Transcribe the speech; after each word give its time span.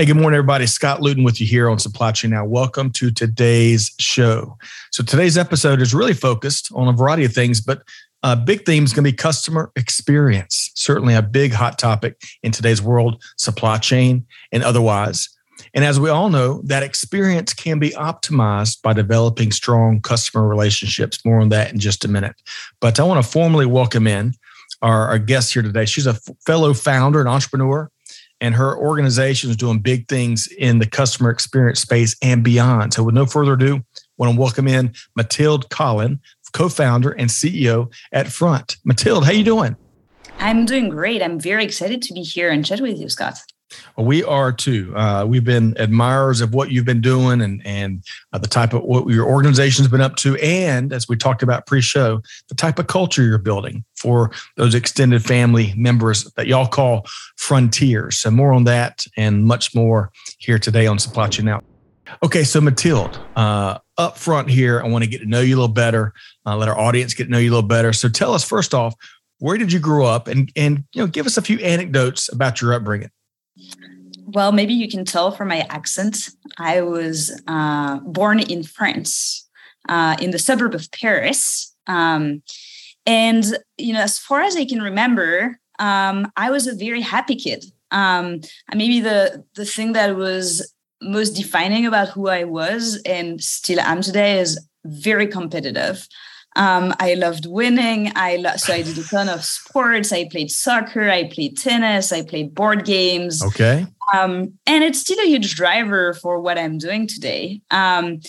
Hey, 0.00 0.06
good 0.06 0.16
morning, 0.16 0.38
everybody. 0.38 0.66
Scott 0.66 1.02
Luton 1.02 1.24
with 1.24 1.42
you 1.42 1.46
here 1.46 1.68
on 1.68 1.78
Supply 1.78 2.10
Chain 2.10 2.30
Now. 2.30 2.46
Welcome 2.46 2.90
to 2.92 3.10
today's 3.10 3.94
show. 3.98 4.56
So, 4.90 5.04
today's 5.04 5.36
episode 5.36 5.82
is 5.82 5.92
really 5.92 6.14
focused 6.14 6.72
on 6.74 6.88
a 6.88 6.92
variety 6.94 7.26
of 7.26 7.34
things, 7.34 7.60
but 7.60 7.82
a 8.22 8.34
big 8.34 8.64
theme 8.64 8.84
is 8.84 8.94
going 8.94 9.04
to 9.04 9.10
be 9.10 9.14
customer 9.14 9.70
experience. 9.76 10.70
Certainly 10.74 11.16
a 11.16 11.20
big 11.20 11.52
hot 11.52 11.78
topic 11.78 12.18
in 12.42 12.50
today's 12.50 12.80
world, 12.80 13.22
supply 13.36 13.76
chain 13.76 14.24
and 14.52 14.62
otherwise. 14.62 15.28
And 15.74 15.84
as 15.84 16.00
we 16.00 16.08
all 16.08 16.30
know, 16.30 16.62
that 16.64 16.82
experience 16.82 17.52
can 17.52 17.78
be 17.78 17.90
optimized 17.90 18.80
by 18.80 18.94
developing 18.94 19.52
strong 19.52 20.00
customer 20.00 20.48
relationships. 20.48 21.22
More 21.26 21.42
on 21.42 21.50
that 21.50 21.74
in 21.74 21.78
just 21.78 22.06
a 22.06 22.08
minute. 22.08 22.36
But 22.80 22.98
I 22.98 23.02
want 23.02 23.22
to 23.22 23.30
formally 23.30 23.66
welcome 23.66 24.06
in 24.06 24.32
our, 24.80 25.08
our 25.08 25.18
guest 25.18 25.52
here 25.52 25.62
today. 25.62 25.84
She's 25.84 26.06
a 26.06 26.14
fellow 26.46 26.72
founder 26.72 27.20
and 27.20 27.28
entrepreneur 27.28 27.90
and 28.40 28.54
her 28.54 28.76
organization 28.76 29.50
is 29.50 29.56
doing 29.56 29.78
big 29.78 30.08
things 30.08 30.48
in 30.58 30.78
the 30.78 30.86
customer 30.86 31.30
experience 31.30 31.80
space 31.80 32.16
and 32.22 32.42
beyond. 32.42 32.94
So, 32.94 33.02
with 33.02 33.14
no 33.14 33.26
further 33.26 33.54
ado, 33.54 33.76
I 33.76 34.00
want 34.16 34.34
to 34.34 34.40
welcome 34.40 34.68
in 34.68 34.94
Mathilde 35.16 35.68
Collin, 35.70 36.20
co-founder 36.52 37.10
and 37.12 37.30
CEO 37.30 37.92
at 38.12 38.28
Front. 38.28 38.76
Mathilde, 38.84 39.24
how 39.24 39.32
you 39.32 39.44
doing? 39.44 39.76
I'm 40.38 40.64
doing 40.64 40.88
great. 40.88 41.22
I'm 41.22 41.38
very 41.38 41.64
excited 41.64 42.02
to 42.02 42.14
be 42.14 42.22
here 42.22 42.50
and 42.50 42.64
chat 42.64 42.80
with 42.80 42.98
you, 42.98 43.08
Scott. 43.08 43.38
We 43.96 44.24
are 44.24 44.52
too. 44.52 44.92
Uh, 44.96 45.24
we've 45.26 45.44
been 45.44 45.76
admirers 45.78 46.40
of 46.40 46.54
what 46.54 46.70
you've 46.70 46.84
been 46.84 47.00
doing 47.00 47.40
and 47.40 47.62
and 47.64 48.02
uh, 48.32 48.38
the 48.38 48.48
type 48.48 48.72
of 48.72 48.82
what 48.82 49.06
your 49.08 49.26
organization's 49.26 49.88
been 49.88 50.00
up 50.00 50.16
to, 50.16 50.36
and 50.36 50.92
as 50.92 51.08
we 51.08 51.16
talked 51.16 51.42
about 51.42 51.66
pre-show, 51.66 52.22
the 52.48 52.54
type 52.54 52.78
of 52.78 52.86
culture 52.86 53.22
you're 53.22 53.38
building 53.38 53.84
for 53.96 54.30
those 54.56 54.74
extended 54.74 55.24
family 55.24 55.74
members 55.76 56.24
that 56.36 56.46
y'all 56.46 56.66
call 56.66 57.06
frontiers. 57.36 58.16
So 58.18 58.30
more 58.30 58.52
on 58.52 58.64
that 58.64 59.04
and 59.16 59.44
much 59.44 59.74
more 59.74 60.10
here 60.38 60.58
today 60.58 60.86
on 60.86 60.98
Supply 60.98 61.28
Chain 61.28 61.46
Now. 61.46 61.60
Okay, 62.24 62.42
so 62.42 62.60
Mathilde, 62.60 63.20
uh, 63.36 63.78
up 63.96 64.16
front 64.16 64.50
here, 64.50 64.80
I 64.80 64.88
want 64.88 65.04
to 65.04 65.10
get 65.10 65.18
to 65.20 65.26
know 65.26 65.40
you 65.40 65.54
a 65.54 65.58
little 65.60 65.68
better. 65.68 66.12
Uh, 66.44 66.56
let 66.56 66.68
our 66.68 66.78
audience 66.78 67.14
get 67.14 67.24
to 67.24 67.30
know 67.30 67.38
you 67.38 67.50
a 67.50 67.54
little 67.54 67.68
better. 67.68 67.92
So 67.92 68.08
tell 68.08 68.34
us 68.34 68.42
first 68.42 68.74
off, 68.74 68.94
where 69.38 69.56
did 69.56 69.72
you 69.72 69.78
grow 69.78 70.06
up, 70.06 70.28
and 70.28 70.50
and 70.54 70.84
you 70.92 71.02
know, 71.02 71.06
give 71.06 71.26
us 71.26 71.36
a 71.36 71.42
few 71.42 71.58
anecdotes 71.58 72.30
about 72.32 72.60
your 72.60 72.74
upbringing. 72.74 73.10
Well, 74.32 74.52
maybe 74.52 74.74
you 74.74 74.88
can 74.88 75.04
tell 75.04 75.32
from 75.32 75.48
my 75.48 75.66
accent. 75.70 76.30
I 76.58 76.82
was 76.82 77.30
uh, 77.48 77.98
born 78.00 78.38
in 78.38 78.62
France, 78.62 79.48
uh, 79.88 80.16
in 80.20 80.30
the 80.30 80.38
suburb 80.38 80.74
of 80.74 80.90
Paris. 80.92 81.74
Um, 81.86 82.42
and, 83.06 83.44
you 83.76 83.92
know, 83.92 84.00
as 84.00 84.18
far 84.18 84.42
as 84.42 84.56
I 84.56 84.64
can 84.64 84.82
remember, 84.82 85.58
um, 85.80 86.30
I 86.36 86.50
was 86.50 86.66
a 86.66 86.76
very 86.76 87.00
happy 87.00 87.34
kid. 87.34 87.64
Um, 87.90 88.40
maybe 88.72 89.00
the, 89.00 89.44
the 89.56 89.64
thing 89.64 89.92
that 89.92 90.14
was 90.14 90.72
most 91.02 91.30
defining 91.30 91.86
about 91.86 92.10
who 92.10 92.28
I 92.28 92.44
was 92.44 93.00
and 93.04 93.42
still 93.42 93.80
am 93.80 94.02
today 94.02 94.38
is 94.38 94.58
very 94.84 95.26
competitive. 95.26 96.06
Um, 96.56 96.94
I 96.98 97.14
loved 97.14 97.46
winning. 97.46 98.12
I 98.16 98.36
lo- 98.36 98.56
so 98.56 98.72
I 98.72 98.82
did 98.82 98.98
a 98.98 99.04
ton 99.04 99.28
of 99.28 99.44
sports. 99.44 100.12
I 100.12 100.28
played 100.28 100.50
soccer. 100.50 101.08
I 101.08 101.28
played 101.28 101.56
tennis. 101.56 102.12
I 102.12 102.22
played 102.22 102.54
board 102.54 102.84
games. 102.84 103.42
Okay. 103.42 103.86
Um, 104.12 104.54
and 104.66 104.82
it's 104.82 104.98
still 104.98 105.20
a 105.20 105.28
huge 105.28 105.54
driver 105.54 106.14
for 106.14 106.40
what 106.40 106.58
I'm 106.58 106.78
doing 106.78 107.06
today. 107.06 107.60
Um, 107.70 108.20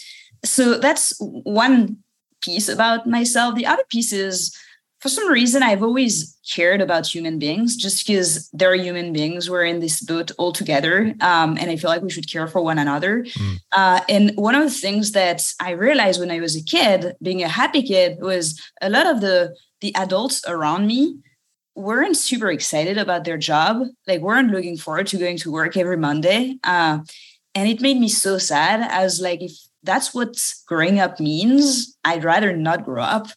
so 0.45 0.77
that's 0.77 1.13
one 1.19 1.97
piece 2.41 2.69
about 2.69 3.07
myself. 3.07 3.55
The 3.55 3.65
other 3.65 3.83
piece 3.89 4.11
is 4.11 4.55
for 5.01 5.09
some 5.09 5.27
reason, 5.29 5.63
I've 5.63 5.81
always 5.81 6.37
cared 6.47 6.79
about 6.79 7.07
human 7.07 7.39
beings 7.39 7.75
just 7.75 8.05
because 8.05 8.47
they're 8.53 8.75
human 8.75 9.11
beings. 9.11 9.49
We're 9.49 9.65
in 9.65 9.79
this 9.79 9.99
boat 9.99 10.31
all 10.37 10.51
together. 10.51 11.15
Um, 11.21 11.57
and 11.57 11.71
I 11.71 11.75
feel 11.75 11.89
like 11.89 12.03
we 12.03 12.11
should 12.11 12.31
care 12.31 12.47
for 12.47 12.61
one 12.61 12.77
another. 12.77 13.23
Mm. 13.23 13.59
Uh, 13.71 14.01
and 14.07 14.31
one 14.35 14.53
of 14.53 14.63
the 14.63 14.69
things 14.69 15.13
that 15.13 15.41
I 15.59 15.71
realized 15.71 16.19
when 16.19 16.29
I 16.29 16.39
was 16.39 16.55
a 16.55 16.63
kid, 16.63 17.15
being 17.19 17.41
a 17.41 17.47
happy 17.47 17.81
kid, 17.81 18.19
was 18.21 18.61
a 18.79 18.91
lot 18.91 19.07
of 19.07 19.21
the, 19.21 19.55
the 19.81 19.93
adults 19.95 20.43
around 20.47 20.85
me 20.85 21.17
weren't 21.73 22.15
super 22.15 22.51
excited 22.51 22.99
about 22.99 23.23
their 23.23 23.39
job. 23.39 23.87
Like, 24.05 24.21
weren't 24.21 24.51
looking 24.51 24.77
forward 24.77 25.07
to 25.07 25.17
going 25.17 25.37
to 25.37 25.51
work 25.51 25.75
every 25.77 25.97
Monday. 25.97 26.59
Uh, 26.63 26.99
and 27.55 27.67
it 27.67 27.81
made 27.81 27.99
me 27.99 28.07
so 28.07 28.37
sad. 28.37 28.81
I 28.81 29.03
was 29.03 29.19
like, 29.19 29.41
if 29.41 29.53
that's 29.83 30.13
what 30.13 30.53
growing 30.67 30.99
up 30.99 31.19
means. 31.19 31.97
I'd 32.03 32.23
rather 32.23 32.55
not 32.55 32.85
grow 32.85 33.03
up. 33.03 33.27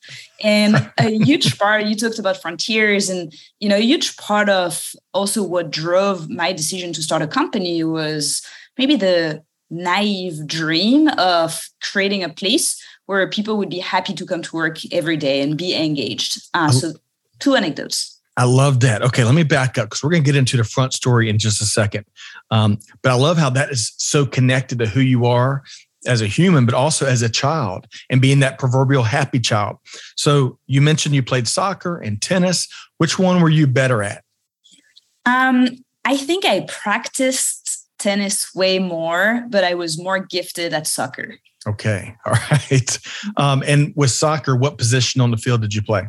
And 0.43 0.91
a 0.99 1.11
huge 1.11 1.59
part, 1.59 1.85
you 1.85 1.97
talked 1.97 2.19
about 2.19 2.41
frontiers, 2.41 3.09
and 3.09 3.35
you 3.61 3.69
know, 3.69 3.77
a 3.77 3.81
huge 3.81 4.17
part 4.17 4.49
of 4.49 4.93
also 5.13 5.43
what 5.43 5.71
drove 5.71 6.29
my 6.29 6.53
decision 6.53 6.93
to 6.95 7.03
start 7.03 7.23
a 7.23 7.27
company 7.27 7.83
was 7.85 8.43
maybe 8.79 8.97
the 8.97 9.43
naive 9.71 10.47
dream 10.47 11.09
of 11.19 11.69
creating 11.83 12.23
a 12.23 12.29
place 12.29 12.81
where 13.07 13.29
people 13.29 13.57
would 13.57 13.71
be 13.71 13.79
happy 13.79 14.15
to 14.15 14.27
come 14.27 14.43
to 14.43 14.57
work 14.57 14.79
every 14.93 15.17
day 15.17 15.41
and 15.41 15.59
be 15.59 15.75
engaged. 15.75 16.43
Uh, 16.55 16.71
so, 16.71 16.93
two 17.39 17.55
anecdotes. 17.55 18.21
I 18.37 18.45
love 18.45 18.81
that. 18.81 19.01
Okay, 19.03 19.23
let 19.23 19.35
me 19.35 19.45
back 19.45 19.79
up 19.79 19.87
because 19.87 20.03
we're 20.03 20.11
going 20.11 20.25
to 20.25 20.27
get 20.27 20.37
into 20.37 20.57
the 20.57 20.65
front 20.65 20.93
story 20.93 21.29
in 21.29 21.39
just 21.39 21.61
a 21.61 21.65
second. 21.65 22.05
Um, 22.51 22.81
but 23.03 23.13
I 23.13 23.15
love 23.15 23.39
how 23.39 23.49
that 23.51 23.71
is 23.71 23.93
so 23.97 24.27
connected 24.27 24.81
to 24.81 24.87
who 24.87 25.01
you 25.01 25.27
are 25.27 25.63
as 26.07 26.21
a 26.21 26.27
human, 26.27 26.67
but 26.67 26.75
also 26.75 27.07
as 27.07 27.23
a 27.23 27.29
child 27.29 27.87
and 28.11 28.21
being 28.21 28.41
that 28.41 28.59
proverbial 28.59 29.03
happy 29.03 29.41
child. 29.41 29.77
So 30.17 30.59
you 30.67 30.81
mentioned 30.81 31.15
you 31.15 31.23
played 31.23 31.49
soccer 31.49 31.99
and 31.99 32.21
tennis. 32.21 32.69
Which 32.99 33.19
one 33.19 33.41
were 33.41 33.51
you 33.51 33.67
better 33.67 34.03
at? 34.03 34.25
Um, 35.27 35.69
I 36.05 36.17
think 36.17 36.45
I 36.45 36.67
practiced 36.69 37.89
tennis 37.99 38.55
way 38.55 38.79
more, 38.79 39.45
but 39.49 39.65
I 39.65 39.75
was 39.75 40.01
more 40.01 40.19
gifted 40.19 40.73
at 40.73 40.87
soccer. 40.87 41.37
Okay. 41.67 42.15
All 42.27 42.35
right. 42.51 42.99
Um, 43.37 43.63
and 43.67 43.93
with 43.97 44.11
soccer, 44.11 44.57
what 44.57 44.79
position 44.79 45.21
on 45.21 45.31
the 45.31 45.37
field 45.37 45.63
did 45.63 45.75
you 45.75 45.83
play? 45.83 46.09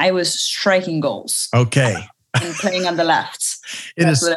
I 0.00 0.10
was 0.10 0.32
striking 0.38 1.00
goals. 1.00 1.48
Okay. 1.54 1.94
and 2.42 2.54
playing 2.54 2.86
on 2.86 2.96
the 2.96 3.04
left. 3.04 3.58
It 3.96 4.04
That's 4.04 4.22
is, 4.22 4.36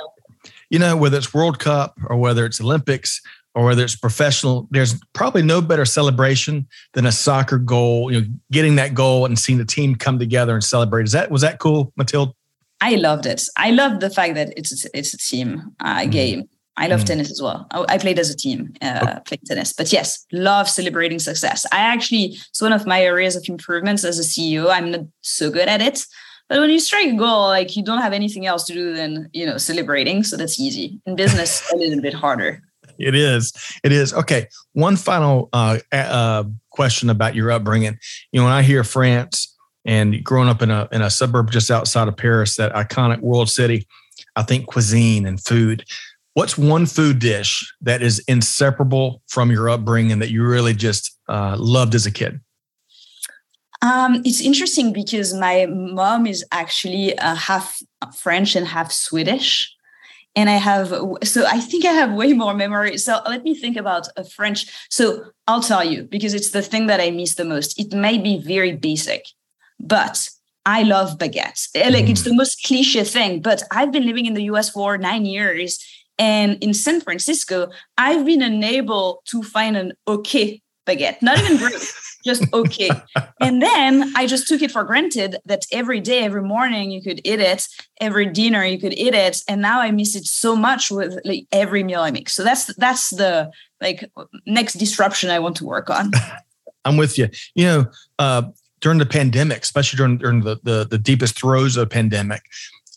you 0.70 0.80
know, 0.80 0.96
whether 0.96 1.18
it's 1.18 1.34
World 1.34 1.59
Cup 1.59 1.97
or 2.08 2.18
whether 2.18 2.46
it's 2.46 2.62
Olympics, 2.62 3.22
or 3.57 3.66
whether 3.66 3.84
it's 3.84 3.95
professional, 3.95 4.68
there's 4.69 4.94
probably 5.13 5.41
no 5.41 5.62
better 5.62 5.84
celebration 5.84 6.68
than 6.94 7.07
a 7.07 7.12
soccer 7.12 7.57
goal, 7.57 8.12
you 8.12 8.22
know, 8.22 8.28
getting 8.51 8.75
that 8.75 8.94
goal 8.94 9.25
and 9.25 9.38
seeing 9.38 9.57
the 9.57 9.66
team 9.66 9.95
come 9.95 10.19
together 10.19 10.53
and 10.53 10.63
celebrate. 10.63 11.06
Is 11.06 11.12
that 11.13 11.31
was 11.31 11.41
that 11.41 11.57
cool, 11.57 11.91
Mathilde? 11.97 12.35
I 12.81 12.96
loved 12.97 13.25
it. 13.25 13.41
I 13.57 13.72
loved 13.72 14.00
the 14.00 14.12
fact 14.12 14.35
that 14.35 14.53
it's 14.56 14.85
it's 14.94 15.13
a 15.16 15.17
team 15.17 15.75
uh, 15.79 16.01
mm. 16.01 16.12
game. 16.12 16.50
I 16.78 16.85
love 16.85 17.01
mm. 17.01 17.06
tennis 17.06 17.31
as 17.31 17.41
well. 17.41 17.66
I, 17.72 17.96
I, 17.96 17.97
played 17.97 18.19
as 18.19 18.29
a 18.29 18.38
team, 18.38 18.75
uh, 18.84 19.00
okay. 19.01 19.19
played 19.25 19.41
tennis. 19.47 19.73
But 19.73 19.91
yes, 19.91 20.23
love 20.31 20.69
celebrating 20.69 21.17
success. 21.17 21.66
I 21.72 21.79
actually, 21.79 22.38
it's 22.50 22.62
one 22.62 22.72
of 22.72 22.85
my 22.85 23.01
areas 23.01 23.35
of 23.35 23.44
improvements 23.50 24.03
as 24.03 24.19
a 24.19 24.22
CEO. 24.22 24.69
I'm 24.69 24.91
not 24.91 25.01
so 25.22 25.50
good 25.50 25.67
at 25.67 25.81
it. 25.81 26.06
But 26.47 26.59
when 26.59 26.69
you 26.69 26.79
strike 26.79 27.07
a 27.07 27.16
goal, 27.16 27.47
like 27.47 27.75
you 27.75 27.84
don't 27.84 28.03
have 28.03 28.13
anything 28.13 28.46
else 28.46 28.66
to 28.66 28.73
do 28.73 28.94
than, 28.94 29.28
you 29.34 29.47
know, 29.47 29.57
celebrating. 29.57 30.22
So 30.22 30.38
that's 30.38 30.59
easy. 30.59 31.02
In 31.08 31.16
business, 31.16 31.67
a 31.73 31.76
little 31.76 31.99
bit 31.99 32.14
harder 32.14 32.61
it 32.99 33.16
is. 33.16 33.53
It 33.84 33.91
is. 33.91 34.14
Okay. 34.14 34.47
One 34.73 34.96
final 34.96 35.49
uh, 35.53 35.79
uh, 35.91 36.44
question 36.72 37.09
about 37.09 37.35
your 37.35 37.52
upbringing. 37.52 37.97
You 38.32 38.40
know, 38.40 38.46
when 38.46 38.53
I 38.53 38.61
hear 38.61 38.84
France 38.84 39.55
and 39.85 40.23
growing 40.23 40.49
up 40.49 40.61
in 40.61 40.72
a 40.72 40.88
in 40.91 41.02
a 41.02 41.09
suburb 41.09 41.52
just 41.52 41.72
outside 41.72 42.08
of 42.08 42.17
Paris, 42.17 42.55
that 42.58 42.73
iconic 42.73 43.20
world 43.20 43.49
city, 43.49 43.88
I 44.35 44.44
think 44.44 44.67
cuisine 44.67 45.26
and 45.26 45.44
food. 45.44 45.85
What's 46.34 46.58
one 46.58 46.85
food 46.85 47.17
dish 47.17 47.73
that 47.82 48.03
is 48.03 48.20
inseparable 48.28 49.23
from 49.28 49.49
your 49.49 49.70
upbringing 49.70 50.20
that 50.20 50.29
you 50.29 50.46
really 50.46 50.73
just 50.73 51.17
uh, 51.28 51.55
loved 51.58 51.96
as 51.96 52.05
a 52.05 52.11
kid? 52.11 52.40
Um, 53.82 54.22
it's 54.26 54.41
interesting 54.41 54.94
because 54.94 55.34
my 55.34 55.67
mom 55.67 56.26
is 56.26 56.46
actually 56.52 57.17
uh, 57.17 57.35
half 57.35 57.82
French 58.16 58.55
and 58.55 58.67
half 58.67 58.91
Swedish 58.91 59.76
and 60.37 60.49
I 60.49 60.57
have 60.57 60.89
so 61.23 61.45
I 61.47 61.59
think 61.59 61.84
I 61.85 61.91
have 61.91 62.13
way 62.13 62.31
more 62.34 62.53
memory. 62.53 62.97
So 62.97 63.19
let 63.28 63.43
me 63.43 63.55
think 63.55 63.75
about 63.75 64.07
a 64.16 64.23
French. 64.23 64.59
So 64.89 65.25
I'll 65.47 65.63
tell 65.63 65.84
you 65.84 66.03
because 66.03 66.34
it's 66.35 66.51
the 66.51 66.61
thing 66.61 66.87
that 66.87 67.01
I 67.01 67.09
miss 67.11 67.35
the 67.35 67.43
most. 67.45 67.78
It 67.79 67.91
may 67.93 68.17
be 68.19 68.39
very 68.39 68.73
basic, 68.73 69.25
but 69.79 70.29
I 70.66 70.84
love 70.84 71.17
baguettes. 71.17 71.69
Eh, 71.75 71.89
like 71.89 72.07
it's 72.09 72.23
the 72.23 72.35
most 72.35 72.63
cliche 72.63 73.03
thing, 73.03 73.41
but 73.41 73.63
I've 73.72 73.91
been 73.91 74.05
living 74.05 74.28
in 74.28 74.35
the 74.35 74.43
US 74.53 74.69
for 74.69 74.97
nine 74.97 75.25
years 75.25 75.79
And 76.19 76.57
in 76.63 76.73
San 76.73 77.01
Francisco, 77.01 77.69
I've 77.97 78.25
been 78.25 78.41
unable 78.41 79.22
to 79.25 79.43
find 79.43 79.78
an 79.78 79.93
okay 80.07 80.61
baguette, 80.87 81.22
not 81.22 81.37
even 81.39 81.57
great, 81.57 81.75
just 82.25 82.43
okay. 82.53 82.90
And 83.40 83.61
then 83.61 84.14
I 84.16 84.25
just 84.25 84.47
took 84.47 84.61
it 84.61 84.72
for 84.72 84.84
granted 84.84 85.37
that 85.46 85.66
every 85.72 85.99
day, 85.99 86.23
every 86.23 86.41
morning 86.41 86.90
you 86.90 87.02
could 87.02 87.22
eat 87.23 87.40
it, 87.40 87.67
every 88.02 88.25
dinner 88.25 88.66
you 88.66 88.79
could 88.79 88.93
eat 88.93 89.14
it, 89.14 89.41
and 89.47 89.61
now 89.61 89.79
I 89.79 89.91
miss 89.91 90.16
it 90.16 90.25
so 90.25 90.55
much 90.55 90.90
with 90.90 91.19
like 91.23 91.46
every 91.52 91.84
meal 91.84 92.02
I 92.02 92.11
make. 92.11 92.29
So 92.29 92.43
that's 92.43 92.73
that's 92.75 93.11
the 93.11 93.52
like 93.79 94.09
next 94.46 94.73
disruption 94.73 95.29
I 95.29 95.40
want 95.40 95.55
to 95.58 95.66
work 95.66 95.90
on. 95.90 96.11
I'm 96.85 96.97
with 96.97 97.17
you. 97.17 97.29
You 97.53 97.66
know, 97.66 97.85
uh, 98.17 98.43
during 98.81 98.97
the 98.97 99.05
pandemic, 99.05 99.63
especially 99.63 99.97
during 99.97 100.17
during 100.17 100.41
the 100.41 100.59
the, 100.63 100.87
the 100.90 100.97
deepest 100.97 101.40
throes 101.40 101.78
of 101.78 101.81
the 101.81 101.93
pandemic, 101.93 102.41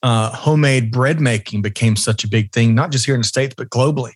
uh, 0.02 0.30
homemade 0.30 0.90
bread 0.90 1.20
making 1.20 1.62
became 1.62 1.96
such 1.96 2.24
a 2.24 2.28
big 2.28 2.52
thing, 2.52 2.74
not 2.74 2.90
just 2.90 3.06
here 3.06 3.14
in 3.14 3.20
the 3.20 3.26
states 3.26 3.54
but 3.56 3.68
globally. 3.70 4.12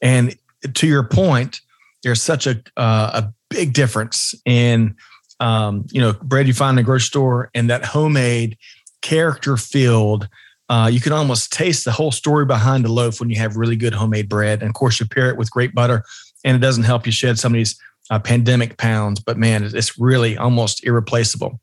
And 0.00 0.36
to 0.74 0.86
your 0.86 1.04
point, 1.04 1.60
there's 2.02 2.22
such 2.22 2.46
a 2.46 2.62
uh, 2.76 3.22
a 3.22 3.34
big 3.50 3.72
difference 3.72 4.34
in 4.44 4.96
um, 5.40 5.86
you 5.90 6.00
know 6.00 6.14
bread 6.22 6.46
you 6.46 6.54
find 6.54 6.78
in 6.78 6.84
the 6.84 6.86
grocery 6.86 7.06
store 7.06 7.50
and 7.54 7.70
that 7.70 7.84
homemade 7.84 8.56
character 9.02 9.56
filled. 9.56 10.28
Uh, 10.68 10.90
you 10.92 11.00
can 11.00 11.12
almost 11.12 11.52
taste 11.52 11.84
the 11.84 11.92
whole 11.92 12.10
story 12.10 12.44
behind 12.44 12.84
the 12.84 12.90
loaf 12.90 13.20
when 13.20 13.30
you 13.30 13.36
have 13.36 13.56
really 13.56 13.76
good 13.76 13.94
homemade 13.94 14.28
bread. 14.28 14.60
And 14.62 14.68
of 14.68 14.74
course, 14.74 14.98
you 14.98 15.06
pair 15.06 15.30
it 15.30 15.36
with 15.36 15.50
great 15.50 15.74
butter, 15.74 16.02
and 16.44 16.56
it 16.56 16.60
doesn't 16.60 16.84
help 16.84 17.06
you 17.06 17.12
shed 17.12 17.38
some 17.38 17.52
of 17.52 17.56
these 17.56 17.78
uh, 18.10 18.18
pandemic 18.18 18.76
pounds. 18.76 19.20
But 19.20 19.38
man, 19.38 19.62
it's 19.62 19.98
really 19.98 20.36
almost 20.36 20.84
irreplaceable. 20.84 21.60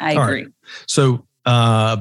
I 0.00 0.14
All 0.14 0.22
agree. 0.22 0.44
Right. 0.44 0.52
So, 0.86 1.26
uh, 1.48 1.96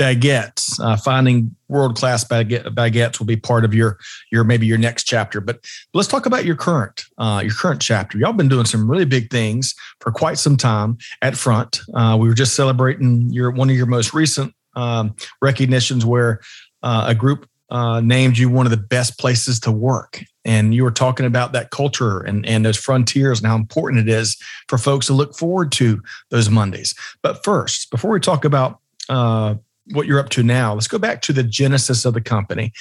baguettes, 0.00 0.80
uh, 0.80 0.96
finding 0.96 1.54
world 1.68 1.94
class 1.96 2.24
baguette, 2.24 2.64
baguettes 2.74 3.20
will 3.20 3.26
be 3.26 3.36
part 3.36 3.64
of 3.64 3.72
your 3.72 3.98
your 4.32 4.42
maybe 4.42 4.66
your 4.66 4.78
next 4.78 5.04
chapter. 5.04 5.40
But 5.40 5.64
let's 5.94 6.08
talk 6.08 6.26
about 6.26 6.44
your 6.44 6.56
current 6.56 7.04
uh, 7.16 7.40
your 7.44 7.54
current 7.54 7.80
chapter. 7.80 8.18
Y'all 8.18 8.32
been 8.32 8.48
doing 8.48 8.66
some 8.66 8.90
really 8.90 9.04
big 9.04 9.30
things 9.30 9.76
for 10.00 10.10
quite 10.10 10.38
some 10.38 10.56
time 10.56 10.98
at 11.22 11.36
Front. 11.36 11.80
Uh, 11.94 12.16
we 12.20 12.26
were 12.26 12.34
just 12.34 12.56
celebrating 12.56 13.30
your 13.30 13.52
one 13.52 13.70
of 13.70 13.76
your 13.76 13.86
most 13.86 14.12
recent 14.12 14.52
um, 14.74 15.14
recognitions 15.40 16.04
where 16.04 16.40
uh, 16.82 17.04
a 17.06 17.14
group 17.14 17.48
uh, 17.70 18.00
named 18.00 18.38
you 18.38 18.48
one 18.48 18.66
of 18.66 18.70
the 18.70 18.76
best 18.76 19.18
places 19.18 19.60
to 19.60 19.72
work. 19.72 20.22
And 20.44 20.74
you 20.74 20.84
were 20.84 20.90
talking 20.90 21.26
about 21.26 21.52
that 21.52 21.70
culture 21.70 22.20
and, 22.20 22.44
and 22.46 22.64
those 22.64 22.76
frontiers 22.76 23.40
and 23.40 23.46
how 23.46 23.56
important 23.56 24.08
it 24.08 24.12
is 24.12 24.36
for 24.68 24.78
folks 24.78 25.06
to 25.06 25.12
look 25.12 25.36
forward 25.36 25.70
to 25.72 26.02
those 26.30 26.48
Mondays. 26.48 26.94
But 27.22 27.44
first, 27.44 27.90
before 27.90 28.10
we 28.10 28.20
talk 28.20 28.44
about 28.44 28.80
uh, 29.08 29.54
what 29.92 30.06
you're 30.06 30.20
up 30.20 30.28
to 30.30 30.42
now. 30.42 30.74
Let's 30.74 30.88
go 30.88 30.98
back 30.98 31.22
to 31.22 31.32
the 31.32 31.42
genesis 31.42 32.04
of 32.04 32.14
the 32.14 32.20
company. 32.20 32.72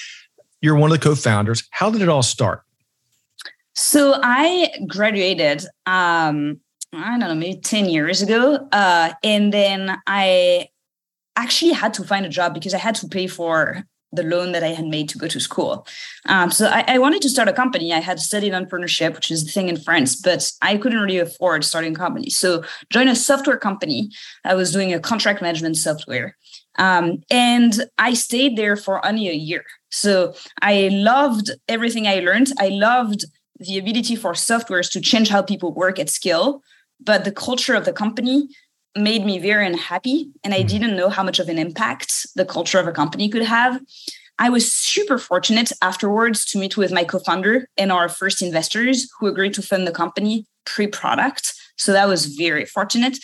You're 0.62 0.76
one 0.76 0.92
of 0.92 1.00
the 1.00 1.04
co-founders. 1.04 1.68
How 1.72 1.90
did 1.90 2.02
it 2.02 2.10
all 2.10 2.24
start? 2.24 2.64
So 3.76 4.20
I 4.22 4.72
graduated, 4.88 5.66
um, 5.86 6.60
I 6.94 7.12
don't 7.12 7.20
know, 7.20 7.36
maybe 7.36 7.60
10 7.60 7.86
years 7.86 8.22
ago. 8.22 8.68
Uh, 8.72 9.14
and 9.24 9.54
then 9.54 9.98
I 10.06 10.70
actually 11.36 11.72
had 11.72 11.94
to 11.96 12.04
find 12.04 12.26
a 12.26 12.30
job 12.30 12.54
because 12.54 12.74
I 12.74 12.78
had 12.78 12.96
to 12.96 13.08
pay 13.08 13.28
for 13.28 13.84
the 14.12 14.24
loan 14.24 14.52
that 14.54 14.64
I 14.64 14.70
had 14.70 14.86
made 14.86 15.08
to 15.10 15.18
go 15.18 15.28
to 15.28 15.40
school. 15.40 15.86
Um, 16.28 16.52
so 16.52 16.68
I, 16.68 16.84
I, 16.88 16.98
wanted 16.98 17.22
to 17.22 17.30
start 17.30 17.48
a 17.48 17.54
company. 17.54 17.94
I 17.94 18.00
had 18.00 18.20
studied 18.20 18.54
entrepreneurship, 18.54 19.14
which 19.16 19.30
is 19.30 19.46
the 19.46 19.52
thing 19.52 19.70
in 19.70 19.78
France, 19.78 20.16
but 20.16 20.52
I 20.62 20.78
couldn't 20.78 21.00
really 21.00 21.20
afford 21.20 21.64
starting 21.64 21.94
a 21.94 22.00
company. 22.00 22.30
So 22.30 22.64
joined 22.92 23.10
a 23.10 23.16
software 23.16 23.58
company. 23.58 24.10
I 24.44 24.56
was 24.56 24.72
doing 24.72 24.94
a 24.94 25.00
contract 25.00 25.42
management 25.42 25.78
software. 25.78 26.36
Um, 26.78 27.22
and 27.30 27.86
I 27.98 28.14
stayed 28.14 28.56
there 28.58 28.76
for 28.76 29.06
only 29.06 29.30
a 29.30 29.34
year. 29.34 29.64
So 29.92 30.34
I 30.62 30.90
loved 30.92 31.52
everything 31.68 32.08
I 32.08 32.20
learned. 32.20 32.52
I 32.58 32.70
loved 32.70 33.26
the 33.60 33.78
ability 33.78 34.16
for 34.16 34.34
softwares 34.34 34.90
to 34.92 35.02
change 35.02 35.30
how 35.30 35.42
people 35.42 35.74
work 35.74 36.00
at 36.00 36.10
scale. 36.10 36.64
But 37.02 37.26
the 37.26 37.32
culture 37.32 37.76
of 37.76 37.86
the 37.86 37.94
company 37.94 38.48
made 38.98 39.26
me 39.26 39.40
very 39.40 39.66
unhappy. 39.66 40.32
And 40.44 40.54
I 40.54 40.62
hmm. 40.62 40.68
didn't 40.68 40.96
know 40.96 41.10
how 41.10 41.24
much 41.24 41.40
of 41.40 41.50
an 41.50 41.58
impact 41.58 42.28
the 42.36 42.46
culture 42.46 42.80
of 42.80 42.88
a 42.88 42.92
company 42.92 43.30
could 43.30 43.44
have. 43.44 43.82
I 44.42 44.50
was 44.50 44.72
super 44.72 45.18
fortunate 45.18 45.72
afterwards 45.82 46.46
to 46.46 46.58
meet 46.58 46.78
with 46.78 46.94
my 46.94 47.04
co 47.04 47.20
founder 47.20 47.68
and 47.78 47.92
our 47.92 48.08
first 48.08 48.42
investors 48.42 49.10
who 49.20 49.28
agreed 49.28 49.54
to 49.56 49.62
fund 49.62 49.86
the 49.86 49.92
company 49.92 50.46
pre 50.66 50.88
product. 50.88 51.54
So 51.78 51.92
that 51.92 52.08
was 52.08 52.26
very 52.26 52.66
fortunate. 52.66 53.18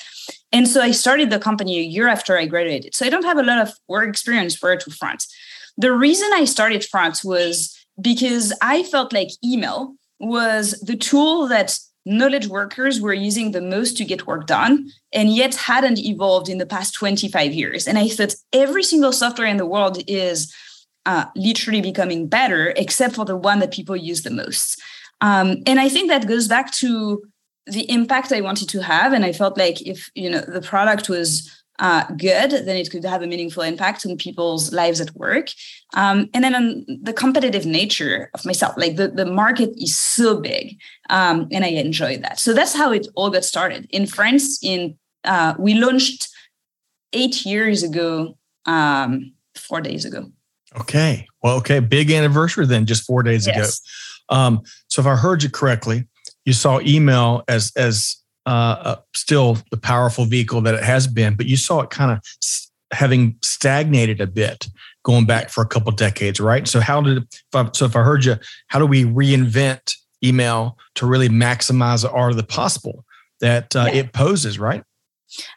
And 0.52 0.68
so 0.68 0.82
I 0.82 0.92
started 0.92 1.30
the 1.30 1.40
company 1.40 1.80
a 1.80 1.84
year 1.84 2.08
after 2.08 2.38
I 2.38 2.46
graduated. 2.46 2.96
So 2.96 3.06
I 3.06 3.10
don't 3.10 3.26
have 3.26 3.38
a 3.38 3.44
lot 3.44 3.60
of 3.60 3.74
work 3.88 4.08
experience 4.08 4.58
prior 4.58 4.78
to 4.78 4.92
Front. 4.92 5.26
The 5.78 5.92
reason 5.92 6.30
I 6.34 6.46
started 6.46 6.86
Front 6.86 7.22
was 7.24 7.76
because 8.00 8.54
I 8.62 8.84
felt 8.84 9.14
like 9.14 9.30
email 9.44 9.96
was 10.20 10.80
the 10.82 10.96
tool 10.96 11.48
that 11.48 11.78
knowledge 12.06 12.48
workers 12.48 13.02
were 13.02 13.14
using 13.14 13.52
the 13.52 13.62
most 13.62 13.98
to 13.98 14.06
get 14.06 14.28
work 14.28 14.46
done 14.46 14.92
and 15.12 15.34
yet 15.34 15.56
hadn't 15.56 16.00
evolved 16.00 16.50
in 16.50 16.60
the 16.60 16.66
past 16.66 16.94
25 16.94 17.54
years. 17.54 17.88
And 17.88 17.98
I 17.98 18.08
thought 18.08 18.36
every 18.54 18.84
single 18.84 19.12
software 19.12 19.48
in 19.48 19.58
the 19.58 19.66
world 19.66 20.02
is 20.08 20.54
uh, 21.06 21.26
literally 21.36 21.82
becoming 21.82 22.28
better, 22.28 22.74
except 22.78 23.16
for 23.16 23.26
the 23.26 23.38
one 23.38 23.60
that 23.60 23.74
people 23.74 23.96
use 23.96 24.24
the 24.24 24.30
most. 24.30 24.82
Um, 25.22 25.64
and 25.66 25.80
I 25.80 25.90
think 25.90 26.10
that 26.10 26.28
goes 26.28 26.48
back 26.48 26.72
to 26.74 27.24
the 27.68 27.90
impact 27.90 28.32
I 28.32 28.42
wanted 28.42 28.70
to 28.70 28.84
have, 28.84 29.14
and 29.14 29.26
I 29.26 29.32
felt 29.32 29.58
like 29.58 29.82
if 29.82 30.12
you 30.14 30.30
know 30.30 30.42
the 30.42 30.62
product 30.62 31.10
was 31.10 31.64
uh, 31.80 32.06
good, 32.18 32.52
then 32.52 32.78
it 32.78 32.90
could 32.90 33.04
have 33.04 33.22
a 33.22 33.28
meaningful 33.28 33.64
impact 33.64 34.06
on 34.06 34.18
people's 34.18 34.72
lives 34.72 35.02
at 35.02 35.16
work. 35.16 35.50
Um, 35.94 36.30
and 36.34 36.44
then 36.44 36.56
on 36.56 36.86
the 37.02 37.14
competitive 37.14 37.66
nature 37.66 38.30
of 38.34 38.46
myself, 38.46 38.76
like 38.78 38.96
the, 38.96 39.10
the 39.10 39.26
market 39.26 39.72
is 39.78 39.98
so 39.98 40.40
big, 40.40 40.78
um, 41.10 41.48
and 41.52 41.66
I 41.66 41.70
enjoy 41.70 42.18
that. 42.20 42.40
So 42.40 42.54
that's 42.54 42.76
how 42.76 42.92
it 42.92 43.08
all 43.16 43.30
got 43.30 43.44
started. 43.44 43.88
In 43.90 44.06
France, 44.06 44.60
in 44.64 44.98
uh, 45.24 45.56
we 45.58 45.74
launched 45.74 46.30
eight 47.14 47.46
years 47.46 47.84
ago, 47.84 48.38
um, 48.66 49.34
four 49.56 49.82
days 49.82 50.06
ago. 50.06 50.32
Okay. 50.80 51.28
Well, 51.42 51.58
okay. 51.58 51.80
Big 51.80 52.12
anniversary 52.12 52.66
then, 52.66 52.86
just 52.86 53.06
four 53.06 53.24
days 53.24 53.48
yes. 53.48 53.82
ago. 54.30 54.38
Um, 54.38 54.62
so 54.88 55.02
if 55.02 55.08
I 55.08 55.16
heard 55.16 55.44
you 55.44 55.50
correctly, 55.50 56.08
you 56.46 56.54
saw 56.54 56.80
email 56.82 57.44
as 57.48 57.72
as 57.76 58.18
uh, 58.46 58.50
uh, 58.50 58.96
still 59.16 59.58
the 59.72 59.78
powerful 59.78 60.26
vehicle 60.26 60.62
that 60.62 60.76
it 60.76 60.84
has 60.84 61.08
been, 61.08 61.36
but 61.36 61.46
you 61.46 61.58
saw 61.58 61.82
it 61.82 61.90
kind 61.90 62.12
of 62.12 62.20
having 62.92 63.38
stagnated 63.42 64.22
a 64.22 64.28
bit 64.28 64.68
going 65.04 65.26
back 65.26 65.50
for 65.50 65.62
a 65.62 65.68
couple 65.68 65.92
decades, 65.92 66.40
right? 66.40 66.68
So 66.68 66.80
how 66.80 67.02
did 67.02 67.18
if 67.18 67.56
I, 67.56 67.70
so 67.74 67.86
if 67.86 67.96
I 67.96 68.04
heard 68.04 68.26
you, 68.26 68.38
how 68.68 68.80
do 68.80 68.86
we 68.86 69.04
reinvent 69.04 69.96
email 70.24 70.78
to 70.96 71.06
really 71.06 71.30
maximize 71.30 72.02
the 72.02 72.12
art 72.12 72.32
of 72.32 72.38
the 72.38 72.44
possible 72.44 73.06
that 73.42 73.76
uh, 73.76 73.86
yeah. 73.88 74.00
it 74.00 74.14
poses, 74.14 74.60
right? 74.60 74.84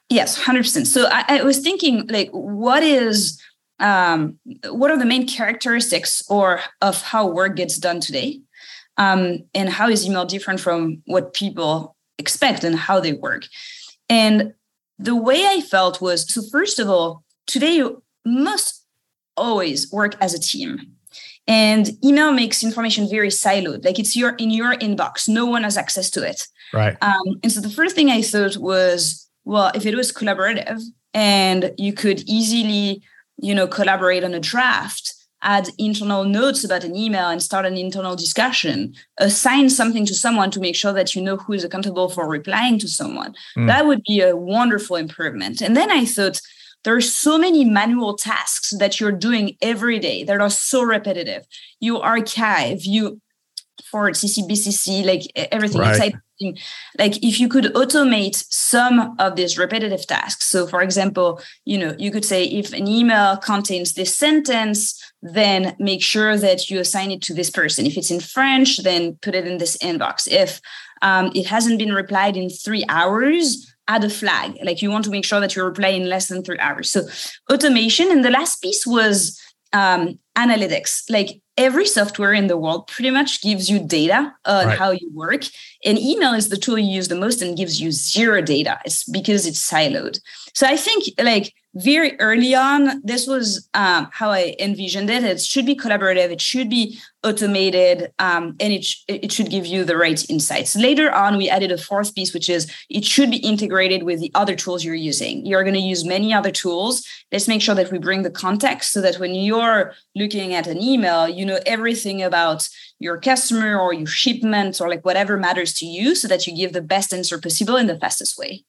Yes, 0.09 0.37
hundred 0.37 0.63
percent. 0.63 0.87
So 0.87 1.09
I, 1.11 1.41
I 1.41 1.43
was 1.43 1.61
thinking, 1.61 2.07
like, 2.09 2.31
what 2.31 2.83
is 2.83 3.41
um, 3.81 4.39
what 4.71 4.91
are 4.91 4.99
the 4.99 5.05
main 5.05 5.27
characteristics 5.27 6.23
or 6.29 6.61
of 6.81 7.03
how 7.03 7.29
work 7.29 7.57
gets 7.57 7.79
done 7.79 8.01
today 8.01 8.41
um, 8.97 9.45
and 9.55 9.69
how 9.69 9.89
is 9.89 10.05
email 10.05 10.25
different 10.25 10.61
from 10.61 11.03
what 11.07 11.33
people 11.33 11.95
expect 12.19 12.65
and 12.65 12.77
how 12.77 13.01
they 13.01 13.13
work. 13.13 13.45
And 14.09 14.55
the 14.99 15.15
way 15.15 15.47
i 15.47 15.61
felt 15.61 16.01
was 16.01 16.33
so 16.33 16.43
first 16.51 16.81
of 16.81 16.89
all 16.89 17.23
today 17.47 17.77
you 17.77 18.03
must 18.25 18.85
always 19.37 19.91
work 19.93 20.17
as 20.21 20.35
a 20.35 20.41
team. 20.41 20.79
And 21.47 21.91
email 22.05 22.33
makes 22.33 22.63
information 22.63 23.09
very 23.09 23.29
siloed 23.29 23.85
like 23.85 23.99
it's 23.99 24.15
your 24.15 24.31
in 24.37 24.51
your 24.51 24.75
inbox. 24.75 25.29
No 25.29 25.47
one 25.47 25.63
has 25.63 25.79
access 25.79 26.11
to 26.11 26.23
it. 26.23 26.47
Right. 26.75 26.97
Um, 27.01 27.41
and 27.43 27.51
so 27.51 27.61
the 27.61 27.71
first 27.71 27.95
thing 27.95 28.11
i 28.11 28.21
thought 28.21 28.57
was 28.59 29.27
well 29.45 29.71
if 29.75 29.87
it 29.87 29.95
was 29.95 30.13
collaborative 30.13 30.83
and 31.15 31.73
you 31.79 31.93
could 31.93 32.21
easily 32.27 33.03
you 33.39 33.55
know 33.55 33.67
collaborate 33.67 34.25
on 34.25 34.35
a 34.35 34.41
draft 34.41 35.15
add 35.43 35.69
internal 35.79 36.25
notes 36.25 36.65
about 36.65 36.85
an 36.85 36.97
email 36.97 37.29
and 37.29 37.43
start 37.43 37.65
an 37.65 37.77
internal 37.77 38.17
discussion. 38.17 38.95
Assign 39.19 39.71
something 39.71 40.05
to 40.07 40.15
someone 40.15 40.51
to 40.51 40.61
make 40.61 40.77
sure 40.77 40.93
that 40.93 41.15
you 41.15 41.23
know 41.23 41.37
who 41.37 41.53
is 41.53 41.65
accountable 41.65 42.09
for 42.09 42.29
replying 42.29 42.79
to 42.81 42.89
someone. 42.89 43.35
Mm. 43.57 43.67
that 43.67 43.87
would 43.87 44.03
be 44.07 44.21
a 44.21 44.37
wonderful 44.37 44.97
improvement. 44.97 45.61
And 45.61 45.77
then 45.77 45.91
i 45.91 46.05
thought 46.05 46.41
there 46.85 46.95
are 46.95 47.01
so 47.01 47.39
many 47.39 47.65
manual 47.65 48.17
tasks 48.17 48.73
that 48.79 49.01
you're 49.01 49.13
doing 49.13 49.57
every 49.61 49.99
day 49.99 50.25
that 50.25 50.41
are 50.41 50.51
so 50.51 50.83
repetitive. 50.83 51.45
You 51.81 51.99
archive 52.01 52.85
you 52.85 53.21
for 53.91 54.11
ccbcc 54.11 55.05
like 55.05 55.23
everything. 55.35 55.81
Right. 55.81 55.99
like 55.99 56.15
if 56.41 57.41
you 57.41 57.49
could 57.49 57.65
automate 57.75 58.45
some 58.51 59.17
of 59.19 59.37
these 59.37 59.59
repetitive 59.59 60.07
tasks. 60.07 60.47
So 60.47 60.67
for 60.67 60.83
example 60.83 61.41
you 61.65 61.79
know 61.79 61.95
you 61.99 62.11
could 62.11 62.25
say 62.25 62.45
if 62.45 62.73
an 62.73 62.87
email 62.87 63.37
contains 63.37 63.95
this 63.95 64.17
sentence 64.17 65.01
then 65.23 65.75
make 65.79 66.03
sure 66.03 66.37
that 66.37 66.71
you 66.71 66.79
assign 66.81 67.11
it 67.11 67.23
to 67.23 67.35
this 67.35 67.51
person. 67.51 67.87
If 67.87 67.97
it's 67.97 68.11
in 68.11 68.21
french 68.21 68.79
then 68.79 69.19
put 69.23 69.35
it 69.35 69.47
in 69.47 69.59
this 69.59 69.77
inbox. 69.79 70.29
If 70.31 70.61
um, 71.03 71.31
it 71.35 71.47
hasn't 71.47 71.79
been 71.79 71.93
replied 71.93 72.37
in 72.37 72.51
three 72.51 72.85
hours 72.89 73.75
add 73.89 74.05
a 74.05 74.11
flag. 74.11 74.57
Like 74.63 74.83
you 74.83 74.91
want 74.91 75.05
to 75.07 75.11
make 75.11 75.25
sure 75.25 75.41
that 75.41 75.57
you 75.57 75.65
reply 75.65 75.89
in 75.89 76.09
less 76.09 76.29
than 76.29 76.45
three 76.45 76.59
hours. 76.59 76.91
So 76.91 77.03
automation 77.51 78.11
and 78.13 78.25
the 78.25 78.31
last 78.31 78.63
piece 78.63 78.87
was 78.87 79.41
um, 79.73 80.19
analytics. 80.37 81.11
Like 81.11 81.41
every 81.59 81.87
software 81.87 82.33
in 82.33 82.47
the 82.47 82.57
world 82.57 82.87
pretty 82.87 83.11
much 83.11 83.43
gives 83.43 83.69
you 83.69 83.79
data 83.81 84.33
on 84.47 84.67
right. 84.67 84.79
how 84.79 84.91
you 84.91 85.11
work 85.13 85.43
and 85.85 85.99
email 85.99 86.33
is 86.33 86.49
the 86.49 86.57
tool 86.57 86.79
you 86.79 86.91
use 86.91 87.09
the 87.09 87.17
most 87.17 87.43
and 87.43 87.57
gives 87.57 87.81
you 87.81 87.91
zero 87.91 88.41
data 88.41 88.79
it's 88.85 89.05
because 89.05 89.45
it's 89.45 89.61
siloed 89.61 90.19
so 90.55 90.67
i 90.67 90.77
think 90.77 91.05
like 91.19 91.53
very 91.75 92.19
early 92.19 92.55
on, 92.55 93.03
this 93.05 93.27
was 93.27 93.69
um, 93.75 94.09
how 94.13 94.31
I 94.31 94.57
envisioned 94.59 95.11
it. 95.11 95.23
It 95.23 95.41
should 95.41 95.67
be 95.67 95.77
collaborative, 95.77 96.31
it 96.31 96.41
should 96.41 96.71
be 96.71 96.99
automated, 97.23 98.11
um, 98.19 98.57
and 98.59 98.73
it, 98.73 98.85
sh- 98.85 99.05
it 99.07 99.31
should 99.33 99.51
give 99.51 99.67
you 99.67 99.85
the 99.85 99.97
right 99.97 100.29
insights. 100.31 100.75
Later 100.75 101.13
on, 101.13 101.37
we 101.37 101.51
added 101.51 101.71
a 101.71 101.79
fourth 101.79 102.15
piece, 102.15 102.33
which 102.33 102.49
is 102.49 102.73
it 102.89 103.05
should 103.05 103.31
be 103.31 103.37
integrated 103.37 104.05
with 104.05 104.21
the 104.21 104.33
other 104.35 104.57
tools 104.57 104.85
you're 104.85 104.95
using. 104.95 105.45
You're 105.45 105.63
going 105.63 105.75
to 105.75 105.81
use 105.81 106.05
many 106.05 106.33
other 106.33 106.51
tools. 106.51 107.07
Let's 107.31 107.49
make 107.49 107.61
sure 107.61 107.75
that 107.75 107.93
we 107.93 107.99
bring 107.99 108.23
the 108.23 108.31
context 108.31 108.93
so 108.93 109.01
that 109.03 109.19
when 109.19 109.35
you're 109.35 109.95
looking 110.15 110.55
at 110.55 110.67
an 110.67 110.81
email, 110.81 111.29
you 111.29 111.45
know 111.45 111.61
everything 111.67 112.23
about 112.23 112.69
your 112.99 113.21
customer 113.21 113.79
or 113.79 113.93
your 113.93 114.07
shipment 114.07 114.81
or 114.81 114.89
like 114.89 115.05
whatever 115.05 115.37
matters 115.37 115.75
to 115.75 115.87
you 115.87 116.15
so 116.15 116.27
that 116.29 116.47
you 116.47 116.57
give 116.57 116.73
the 116.73 116.83
best 116.83 117.13
answer 117.13 117.39
possible 117.39 117.77
in 117.77 117.87
the 117.87 117.99
fastest 117.99 118.39
way. 118.39 118.65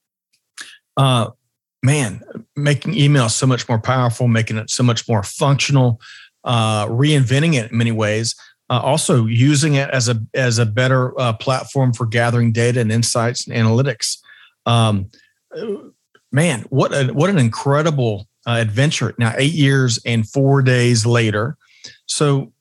Uh, 0.98 1.30
man, 1.84 2.22
making 2.56 2.96
email 2.96 3.30
so 3.30 3.48
much 3.48 3.68
more 3.68 3.80
powerful, 3.80 4.28
making 4.28 4.58
it 4.58 4.70
so 4.70 4.84
much 4.84 5.08
more 5.08 5.24
functional, 5.24 6.00
uh, 6.44 6.86
reinventing 6.88 7.56
it 7.56 7.72
in 7.72 7.78
many 7.78 7.92
ways. 7.92 8.36
Uh, 8.70 8.80
also 8.84 9.26
using 9.26 9.76
it 9.76 9.90
as 9.90 10.10
a 10.10 10.22
as 10.36 10.60
a 10.60 10.66
better 10.66 11.20
uh, 11.20 11.34
platform 11.34 11.92
for 11.92 12.06
gathering 12.06 12.52
data 12.52 12.80
and 12.80 12.92
insights 12.92 13.48
and 13.48 13.56
analytics. 13.56 14.20
Um, 14.68 15.10
man, 16.32 16.66
what 16.70 16.94
a, 16.94 17.12
what 17.12 17.32
an 17.32 17.40
incredible 17.40 18.28
uh, 18.46 18.58
adventure! 18.60 19.16
Now, 19.18 19.34
eight 19.38 19.54
years 19.54 20.00
and 20.06 20.30
four 20.30 20.62
days 20.62 21.06
later. 21.06 21.58
So 22.06 22.52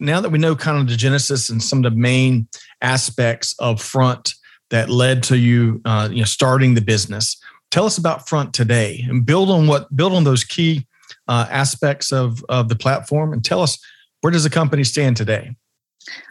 now 0.00 0.20
that 0.20 0.30
we 0.30 0.38
know 0.38 0.56
kind 0.56 0.78
of 0.78 0.88
the 0.88 0.96
genesis 0.96 1.50
and 1.50 1.62
some 1.62 1.84
of 1.84 1.92
the 1.92 1.98
main 1.98 2.48
aspects 2.80 3.54
of 3.58 3.82
front 3.82 4.32
that 4.70 4.88
led 4.88 5.22
to 5.24 5.36
you, 5.36 5.80
uh, 5.84 6.08
you 6.10 6.18
know, 6.18 6.24
starting 6.24 6.74
the 6.74 6.80
business. 6.80 7.40
Tell 7.70 7.84
us 7.84 7.98
about 7.98 8.28
Front 8.28 8.54
today 8.54 9.04
and 9.08 9.24
build 9.26 9.50
on 9.50 9.66
what 9.66 9.94
build 9.94 10.12
on 10.12 10.24
those 10.24 10.44
key 10.44 10.86
uh, 11.26 11.46
aspects 11.50 12.12
of 12.12 12.44
of 12.48 12.68
the 12.68 12.76
platform 12.76 13.32
and 13.32 13.44
tell 13.44 13.62
us 13.62 13.78
where 14.20 14.30
does 14.30 14.44
the 14.44 14.50
company 14.50 14.84
stand 14.84 15.16
today. 15.16 15.54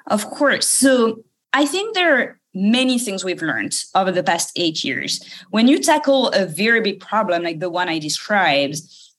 Of 0.07 0.25
course. 0.25 0.67
So 0.67 1.23
I 1.53 1.65
think 1.65 1.93
there 1.93 2.19
are 2.19 2.39
many 2.53 2.97
things 2.97 3.23
we've 3.23 3.41
learned 3.41 3.83
over 3.93 4.11
the 4.11 4.23
past 4.23 4.51
eight 4.55 4.83
years. 4.83 5.23
When 5.51 5.67
you 5.67 5.79
tackle 5.79 6.29
a 6.29 6.45
very 6.45 6.81
big 6.81 6.99
problem 6.99 7.43
like 7.43 7.59
the 7.59 7.69
one 7.69 7.87
I 7.87 7.99
described, 7.99 8.77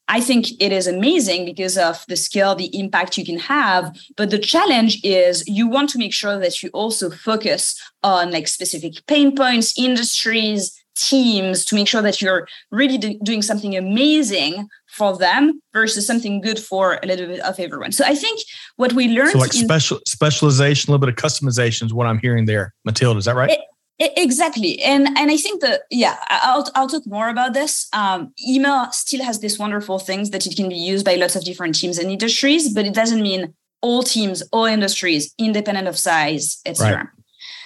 I 0.09 0.21
think 0.21 0.51
it 0.61 0.73
is 0.73 0.87
amazing 0.87 1.45
because 1.45 1.77
of 1.77 2.05
the 2.09 2.17
scale, 2.17 2.55
the 2.55 2.77
impact 2.77 3.19
you 3.19 3.25
can 3.25 3.39
have. 3.39 3.95
But 4.17 4.31
the 4.31 4.39
challenge 4.39 5.01
is 5.05 5.47
you 5.47 5.69
want 5.69 5.91
to 5.91 5.99
make 5.99 6.15
sure 6.15 6.39
that 6.39 6.63
you 6.63 6.71
also 6.71 7.11
focus 7.11 7.81
on 8.03 8.33
like 8.33 8.49
specific 8.49 9.07
pain 9.07 9.37
points, 9.37 9.79
industries, 9.79 10.75
teams 10.99 11.65
to 11.67 11.75
make 11.75 11.89
sure 11.89 12.03
that 12.03 12.21
you're 12.21 12.49
really 12.71 12.99
do- 12.99 13.19
doing 13.23 13.43
something 13.43 13.77
amazing 13.77 14.69
for 14.89 15.17
them 15.17 15.63
versus 15.73 16.07
something 16.07 16.41
good 16.41 16.59
for 16.59 16.99
a 17.03 17.07
little 17.07 17.27
bit 17.27 17.41
of 17.41 17.59
everyone. 17.59 17.93
So 17.93 18.05
I 18.05 18.15
think 18.15 18.41
what 18.77 18.93
we 18.93 19.09
learned 19.09 19.33
so 19.33 19.39
like 19.39 19.55
in- 19.55 19.65
special 19.65 20.01
specialization, 20.07 20.91
a 20.91 20.93
little 20.93 21.07
bit 21.07 21.11
of 21.11 21.17
customization 21.17 21.87
is 21.87 21.95
what 21.95 22.07
I'm 22.07 22.19
hearing 22.19 22.47
there, 22.47 22.75
Matilda. 22.85 23.19
Is 23.19 23.27
that 23.27 23.37
right? 23.37 23.51
It, 23.51 23.61
exactly 24.01 24.81
and 24.81 25.09
and 25.19 25.29
i 25.29 25.37
think 25.37 25.61
that 25.61 25.81
yeah 25.91 26.19
i'll 26.29 26.65
i'll 26.77 26.87
talk 26.87 27.05
more 27.05 27.29
about 27.29 27.53
this 27.53 27.89
um, 27.93 28.33
email 28.49 28.87
still 28.93 29.25
has 29.25 29.41
this 29.41 29.59
wonderful 29.59 29.99
things 29.99 30.31
that 30.31 30.47
it 30.47 30.55
can 30.55 30.69
be 30.69 30.77
used 30.77 31.05
by 31.05 31.17
lots 31.17 31.35
of 31.35 31.45
different 31.45 31.75
teams 31.75 31.99
and 31.99 32.09
industries 32.09 32.73
but 32.73 32.87
it 32.87 32.95
doesn't 32.95 33.21
mean 33.21 33.53
all 33.81 34.05
teams 34.05 34.41
all 34.53 34.67
industries 34.67 35.35
independent 35.37 35.89
of 35.89 35.99
size 35.99 36.61
etc 36.65 36.97
right. 36.97 37.07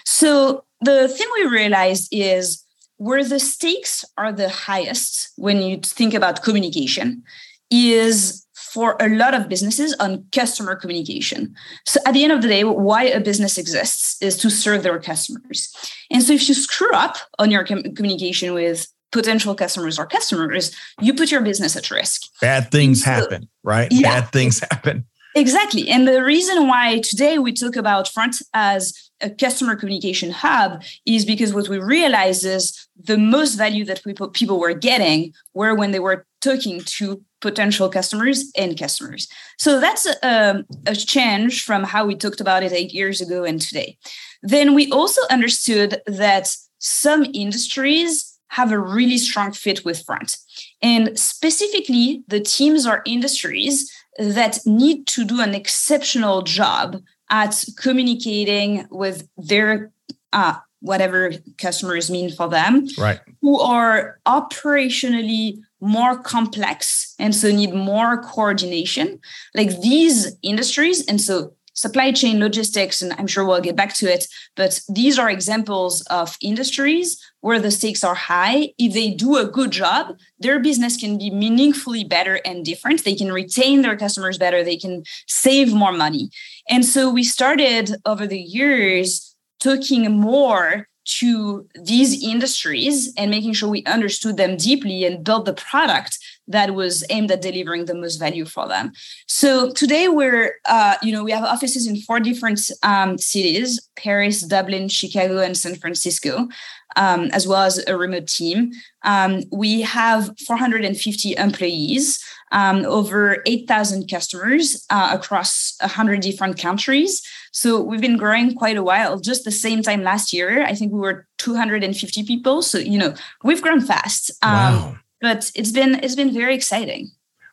so 0.06 0.64
the 0.80 1.06
thing 1.06 1.28
we 1.34 1.46
realized 1.46 2.08
is 2.10 2.61
where 3.02 3.24
the 3.24 3.40
stakes 3.40 4.04
are 4.16 4.32
the 4.32 4.48
highest 4.48 5.32
when 5.34 5.60
you 5.60 5.76
think 5.78 6.14
about 6.14 6.44
communication 6.44 7.20
is 7.68 8.46
for 8.54 8.96
a 9.00 9.08
lot 9.08 9.34
of 9.34 9.48
businesses 9.48 9.92
on 9.98 10.24
customer 10.30 10.76
communication. 10.76 11.52
So 11.84 11.98
at 12.06 12.14
the 12.14 12.22
end 12.22 12.32
of 12.32 12.42
the 12.42 12.48
day, 12.48 12.62
why 12.62 13.02
a 13.02 13.18
business 13.18 13.58
exists 13.58 14.22
is 14.22 14.36
to 14.38 14.48
serve 14.50 14.84
their 14.84 15.00
customers. 15.00 15.74
And 16.12 16.22
so 16.22 16.32
if 16.32 16.48
you 16.48 16.54
screw 16.54 16.92
up 16.92 17.16
on 17.40 17.50
your 17.50 17.64
com- 17.64 17.82
communication 17.96 18.54
with 18.54 18.86
potential 19.10 19.56
customers 19.56 19.98
or 19.98 20.06
customers, 20.06 20.70
you 21.00 21.12
put 21.12 21.32
your 21.32 21.40
business 21.40 21.74
at 21.74 21.90
risk. 21.90 22.22
Bad 22.40 22.70
things 22.70 23.02
so, 23.02 23.10
happen, 23.10 23.48
right? 23.64 23.88
Yeah, 23.90 24.20
Bad 24.20 24.30
things 24.30 24.60
happen. 24.60 25.06
Exactly. 25.34 25.88
And 25.88 26.06
the 26.06 26.22
reason 26.22 26.68
why 26.68 27.00
today 27.00 27.38
we 27.38 27.52
talk 27.52 27.74
about 27.74 28.06
Front 28.06 28.36
as 28.54 29.10
a 29.20 29.30
customer 29.30 29.76
communication 29.76 30.30
hub 30.30 30.82
is 31.06 31.24
because 31.24 31.54
what 31.54 31.68
we 31.68 31.78
realized 31.78 32.44
is 32.44 32.81
the 32.96 33.18
most 33.18 33.54
value 33.54 33.84
that 33.84 34.02
we, 34.04 34.14
people 34.32 34.58
were 34.58 34.74
getting 34.74 35.32
were 35.54 35.74
when 35.74 35.90
they 35.90 36.00
were 36.00 36.26
talking 36.40 36.80
to 36.80 37.22
potential 37.40 37.88
customers 37.88 38.50
and 38.56 38.78
customers. 38.78 39.28
So 39.58 39.80
that's 39.80 40.06
a, 40.06 40.64
a 40.86 40.94
change 40.94 41.64
from 41.64 41.84
how 41.84 42.06
we 42.06 42.14
talked 42.14 42.40
about 42.40 42.62
it 42.62 42.72
eight 42.72 42.92
years 42.92 43.20
ago 43.20 43.44
and 43.44 43.60
today. 43.60 43.98
Then 44.42 44.74
we 44.74 44.90
also 44.90 45.20
understood 45.30 46.00
that 46.06 46.54
some 46.78 47.26
industries 47.32 48.38
have 48.48 48.70
a 48.70 48.78
really 48.78 49.18
strong 49.18 49.52
fit 49.52 49.84
with 49.84 50.04
front. 50.04 50.36
And 50.82 51.18
specifically, 51.18 52.22
the 52.28 52.40
teams 52.40 52.86
or 52.86 53.02
industries 53.06 53.90
that 54.18 54.58
need 54.66 55.06
to 55.06 55.24
do 55.24 55.40
an 55.40 55.54
exceptional 55.54 56.42
job 56.42 57.00
at 57.30 57.64
communicating 57.78 58.86
with 58.90 59.26
their 59.38 59.90
uh, 60.34 60.56
whatever 60.82 61.32
customers 61.56 62.10
mean 62.10 62.30
for 62.30 62.48
them, 62.48 62.86
right? 62.98 63.20
Who 63.40 63.58
are 63.60 64.18
operationally 64.26 65.58
more 65.80 66.22
complex 66.22 67.14
and 67.18 67.34
so 67.34 67.50
need 67.50 67.74
more 67.74 68.22
coordination. 68.22 69.18
Like 69.54 69.80
these 69.80 70.36
industries, 70.42 71.04
and 71.06 71.20
so 71.20 71.54
supply 71.74 72.12
chain 72.12 72.38
logistics, 72.38 73.00
and 73.02 73.12
I'm 73.14 73.26
sure 73.26 73.44
we'll 73.44 73.60
get 73.60 73.76
back 73.76 73.94
to 73.94 74.06
it, 74.06 74.26
but 74.56 74.80
these 74.88 75.18
are 75.18 75.30
examples 75.30 76.02
of 76.02 76.36
industries 76.42 77.20
where 77.40 77.58
the 77.58 77.70
stakes 77.70 78.04
are 78.04 78.14
high. 78.14 78.72
If 78.78 78.92
they 78.92 79.10
do 79.10 79.36
a 79.36 79.46
good 79.46 79.70
job, 79.70 80.16
their 80.38 80.60
business 80.60 80.96
can 80.96 81.18
be 81.18 81.30
meaningfully 81.30 82.04
better 82.04 82.40
and 82.44 82.64
different. 82.64 83.04
They 83.04 83.14
can 83.14 83.32
retain 83.32 83.82
their 83.82 83.96
customers 83.96 84.38
better, 84.38 84.62
they 84.62 84.76
can 84.76 85.02
save 85.26 85.72
more 85.72 85.92
money. 85.92 86.30
And 86.68 86.84
so 86.84 87.10
we 87.10 87.24
started 87.24 87.96
over 88.04 88.26
the 88.26 88.40
years 88.40 89.31
talking 89.62 90.10
more 90.10 90.88
to 91.04 91.66
these 91.84 92.22
industries 92.22 93.12
and 93.16 93.30
making 93.30 93.52
sure 93.52 93.68
we 93.68 93.84
understood 93.84 94.36
them 94.36 94.56
deeply 94.56 95.04
and 95.04 95.24
built 95.24 95.46
the 95.46 95.52
product 95.54 96.18
that 96.46 96.74
was 96.74 97.04
aimed 97.10 97.30
at 97.30 97.42
delivering 97.42 97.86
the 97.86 97.94
most 97.94 98.18
value 98.18 98.44
for 98.44 98.68
them. 98.68 98.92
So 99.26 99.72
today 99.72 100.08
we're, 100.08 100.54
uh, 100.64 100.96
you 101.02 101.12
know, 101.12 101.24
we 101.24 101.32
have 101.32 101.44
offices 101.44 101.86
in 101.86 101.96
four 101.96 102.20
different 102.20 102.60
um, 102.82 103.18
cities: 103.18 103.80
Paris, 103.96 104.42
Dublin, 104.42 104.88
Chicago, 104.88 105.38
and 105.38 105.56
San 105.56 105.74
Francisco, 105.74 106.48
um, 106.96 107.30
as 107.32 107.48
well 107.48 107.62
as 107.62 107.84
a 107.86 107.96
remote 107.96 108.28
team. 108.28 108.72
Um, 109.02 109.42
we 109.50 109.80
have 109.82 110.30
450 110.46 111.36
employees, 111.36 112.24
um, 112.52 112.84
over 112.84 113.42
8,000 113.46 114.08
customers 114.08 114.86
uh, 114.90 115.10
across 115.12 115.74
100 115.80 116.20
different 116.20 116.58
countries. 116.58 117.22
So 117.50 117.80
we've 117.80 118.00
been 118.00 118.16
growing 118.16 118.54
quite 118.54 118.76
a 118.76 118.82
while. 118.82 119.18
Just 119.18 119.44
the 119.44 119.50
same 119.50 119.82
time 119.82 120.02
last 120.04 120.32
year, 120.32 120.64
I 120.64 120.74
think 120.74 120.92
we 120.92 121.00
were 121.00 121.26
250 121.38 122.22
people. 122.22 122.62
So 122.62 122.78
you 122.78 122.98
know, 122.98 123.14
we've 123.42 123.62
grown 123.62 123.80
fast. 123.80 124.30
Um, 124.42 124.52
wow 124.52 124.96
but 125.22 125.50
it's 125.54 125.70
been 125.70 125.94
it's 126.02 126.16
been 126.16 126.34
very 126.34 126.54
exciting. 126.54 127.10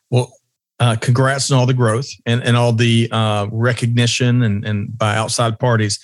Well, 0.10 0.34
uh, 0.79 0.98
congrats 1.00 1.51
on 1.51 1.60
all 1.60 1.68
the 1.68 1.74
growth 1.74 2.10
and, 2.25 2.44
and 2.44 2.58
all 2.58 2.74
the 2.74 3.08
uh, 3.12 3.48
recognition 3.51 4.41
and, 4.41 4.65
and 4.65 4.98
by 4.98 5.15
outside 5.15 5.60
parties. 5.60 6.00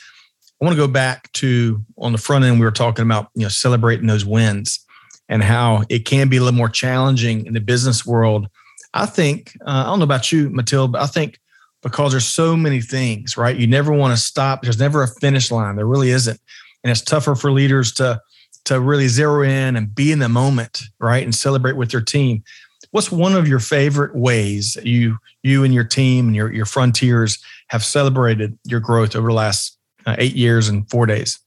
I 0.61 0.65
want 0.65 0.77
to 0.77 0.81
go 0.81 0.87
back 0.87 1.31
to 1.33 1.83
on 1.97 2.11
the 2.13 2.17
front 2.17 2.45
end. 2.45 2.59
We 2.59 2.65
were 2.65 2.71
talking 2.71 3.03
about 3.03 3.29
you 3.33 3.41
know 3.41 3.49
celebrating 3.49 4.07
those 4.07 4.25
wins 4.25 4.79
and 5.27 5.43
how 5.43 5.83
it 5.89 6.05
can 6.05 6.29
be 6.29 6.37
a 6.37 6.39
little 6.39 6.55
more 6.55 6.69
challenging 6.69 7.45
in 7.47 7.53
the 7.53 7.59
business 7.59 8.05
world. 8.05 8.47
I 8.95 9.05
think 9.05 9.57
uh, 9.65 9.69
I 9.69 9.83
don't 9.83 9.99
know 9.99 10.03
about 10.03 10.31
you, 10.31 10.49
Matilda, 10.49 10.93
but 10.93 11.01
I 11.01 11.07
think 11.07 11.39
because 11.83 12.13
there's 12.13 12.25
so 12.25 12.55
many 12.55 12.81
things, 12.81 13.37
right? 13.37 13.55
You 13.55 13.67
never 13.67 13.91
want 13.91 14.17
to 14.17 14.21
stop. 14.21 14.63
There's 14.63 14.79
never 14.79 15.03
a 15.03 15.07
finish 15.07 15.51
line. 15.51 15.75
There 15.75 15.85
really 15.85 16.09
isn't, 16.09 16.39
and 16.83 16.89
it's 16.89 17.01
tougher 17.01 17.35
for 17.35 17.51
leaders 17.51 17.91
to 17.93 18.21
to 18.63 18.79
really 18.79 19.07
zero 19.07 19.43
in 19.43 19.75
and 19.75 19.93
be 19.93 20.11
in 20.11 20.19
the 20.19 20.29
moment, 20.29 20.83
right, 20.99 21.23
and 21.23 21.35
celebrate 21.35 21.75
with 21.75 21.93
your 21.93 22.01
team. 22.01 22.43
What's 22.91 23.11
one 23.11 23.35
of 23.35 23.47
your 23.47 23.59
favorite 23.59 24.15
ways 24.15 24.77
you 24.83 25.17
you 25.43 25.65
and 25.65 25.73
your 25.73 25.83
team 25.83 26.27
and 26.27 26.35
your 26.35 26.51
your 26.53 26.65
frontiers 26.65 27.37
have 27.67 27.83
celebrated 27.83 28.57
your 28.63 28.79
growth 28.79 29.15
over 29.15 29.27
the 29.27 29.33
last 29.33 29.77
uh, 30.05 30.15
eight 30.17 30.35
years 30.35 30.69
and 30.69 30.89
four 30.89 31.05
days? 31.05 31.37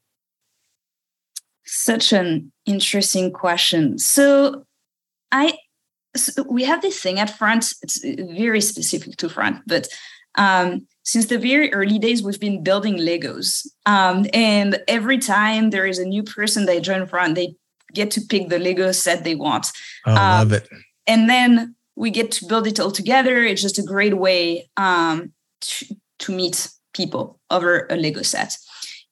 Such 1.64 2.12
an 2.12 2.52
interesting 2.66 3.32
question. 3.32 3.98
So, 3.98 4.64
I 5.32 5.58
so 6.18 6.42
we 6.48 6.64
have 6.64 6.82
this 6.82 7.00
thing 7.00 7.18
at 7.18 7.36
Front. 7.36 7.74
It's 7.82 8.04
very 8.04 8.60
specific 8.60 9.16
to 9.16 9.28
Front, 9.28 9.62
but 9.66 9.88
um, 10.34 10.86
since 11.02 11.26
the 11.26 11.38
very 11.38 11.72
early 11.72 11.98
days, 11.98 12.22
we've 12.22 12.40
been 12.40 12.62
building 12.62 12.96
Legos. 12.96 13.66
Um, 13.86 14.26
and 14.34 14.78
every 14.86 15.18
time 15.18 15.70
there 15.70 15.86
is 15.86 15.98
a 15.98 16.04
new 16.04 16.22
person 16.22 16.66
they 16.66 16.80
join 16.80 17.06
from, 17.06 17.34
they 17.34 17.54
get 17.94 18.10
to 18.12 18.20
pick 18.20 18.48
the 18.48 18.58
Lego 18.58 18.92
set 18.92 19.24
they 19.24 19.34
want. 19.34 19.72
Oh, 20.06 20.12
I 20.12 20.40
um, 20.40 20.48
love 20.48 20.52
it. 20.52 20.68
And 21.06 21.30
then 21.30 21.74
we 21.96 22.10
get 22.10 22.30
to 22.32 22.46
build 22.46 22.66
it 22.66 22.78
all 22.78 22.90
together. 22.90 23.42
It's 23.42 23.62
just 23.62 23.78
a 23.78 23.82
great 23.82 24.18
way 24.18 24.68
um, 24.76 25.32
to, 25.62 25.96
to 26.20 26.32
meet 26.32 26.68
people 26.92 27.40
over 27.50 27.86
a 27.88 27.96
Lego 27.96 28.22
set. 28.22 28.56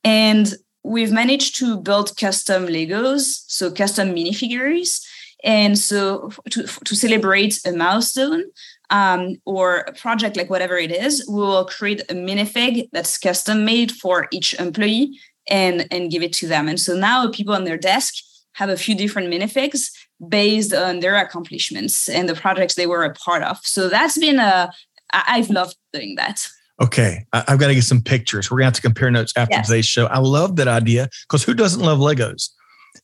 And 0.04 0.54
we've 0.84 1.12
managed 1.12 1.56
to 1.56 1.78
build 1.78 2.16
custom 2.16 2.66
Legos, 2.66 3.42
so 3.46 3.70
custom 3.70 4.14
minifigures. 4.14 5.04
And 5.44 5.78
so 5.78 6.30
to, 6.50 6.62
to 6.64 6.96
celebrate 6.96 7.60
a 7.66 7.72
milestone 7.72 8.44
um, 8.90 9.36
or 9.44 9.78
a 9.78 9.92
project 9.92 10.36
like 10.36 10.50
whatever 10.50 10.76
it 10.76 10.90
is, 10.90 11.26
we 11.28 11.40
will 11.40 11.66
create 11.66 12.00
a 12.10 12.14
minifig 12.14 12.88
that's 12.92 13.18
custom 13.18 13.64
made 13.64 13.92
for 13.92 14.28
each 14.32 14.54
employee 14.54 15.18
and, 15.48 15.86
and 15.90 16.10
give 16.10 16.22
it 16.22 16.32
to 16.34 16.46
them. 16.46 16.68
And 16.68 16.80
so 16.80 16.96
now 16.96 17.30
people 17.30 17.54
on 17.54 17.64
their 17.64 17.76
desk 17.76 18.14
have 18.54 18.70
a 18.70 18.76
few 18.76 18.94
different 18.94 19.32
minifigs 19.32 19.90
based 20.26 20.72
on 20.72 21.00
their 21.00 21.16
accomplishments 21.16 22.08
and 22.08 22.28
the 22.28 22.34
projects 22.34 22.74
they 22.74 22.86
were 22.86 23.04
a 23.04 23.12
part 23.12 23.42
of. 23.42 23.58
So 23.62 23.88
that's 23.88 24.18
been 24.18 24.38
a, 24.38 24.72
I've 25.12 25.50
loved 25.50 25.76
doing 25.92 26.14
that. 26.16 26.46
Okay, 26.80 27.24
I've 27.32 27.58
got 27.58 27.68
to 27.68 27.74
get 27.74 27.84
some 27.84 28.02
pictures. 28.02 28.50
We're 28.50 28.58
gonna 28.58 28.66
have 28.66 28.74
to 28.74 28.82
compare 28.82 29.10
notes 29.10 29.32
after 29.34 29.56
yes. 29.56 29.66
today's 29.66 29.86
show. 29.86 30.06
I 30.06 30.18
love 30.18 30.56
that 30.56 30.68
idea 30.68 31.08
because 31.22 31.42
who 31.42 31.54
doesn't 31.54 31.80
love 31.80 31.98
Legos? 32.00 32.50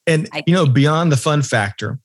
And 0.06 0.28
you 0.46 0.52
know, 0.52 0.66
beyond 0.66 1.10
the 1.10 1.16
fun 1.16 1.40
factor, 1.40 1.98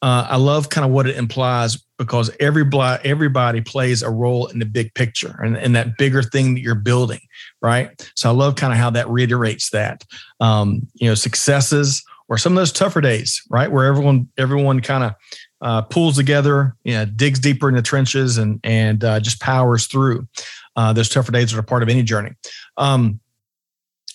uh, 0.00 0.26
I 0.30 0.36
love 0.36 0.68
kind 0.68 0.84
of 0.84 0.92
what 0.92 1.06
it 1.08 1.16
implies 1.16 1.76
because 1.98 2.30
every 2.38 2.64
everybody 3.04 3.60
plays 3.60 4.02
a 4.02 4.10
role 4.10 4.46
in 4.46 4.60
the 4.60 4.64
big 4.64 4.94
picture 4.94 5.36
and, 5.42 5.56
and 5.56 5.74
that 5.74 5.96
bigger 5.98 6.22
thing 6.22 6.54
that 6.54 6.60
you're 6.60 6.76
building, 6.76 7.20
right? 7.60 7.90
So 8.14 8.28
I 8.28 8.32
love 8.32 8.54
kind 8.54 8.72
of 8.72 8.78
how 8.78 8.90
that 8.90 9.08
reiterates 9.08 9.70
that. 9.70 10.04
Um, 10.40 10.86
you 10.94 11.08
know, 11.08 11.14
successes 11.14 12.04
or 12.28 12.38
some 12.38 12.52
of 12.52 12.56
those 12.56 12.72
tougher 12.72 13.00
days, 13.00 13.42
right, 13.50 13.70
where 13.70 13.86
everyone 13.86 14.28
everyone 14.38 14.80
kind 14.80 15.04
of 15.04 15.14
uh, 15.60 15.82
pulls 15.82 16.16
together, 16.16 16.76
you 16.84 16.92
know, 16.92 17.04
digs 17.04 17.40
deeper 17.40 17.68
in 17.68 17.74
the 17.74 17.82
trenches 17.82 18.38
and 18.38 18.60
and 18.62 19.02
uh, 19.02 19.18
just 19.18 19.40
powers 19.40 19.86
through. 19.86 20.28
Uh, 20.76 20.92
those 20.92 21.08
tougher 21.08 21.32
days 21.32 21.52
are 21.52 21.58
a 21.58 21.64
part 21.64 21.82
of 21.82 21.88
any 21.88 22.04
journey. 22.04 22.30
Um, 22.76 23.18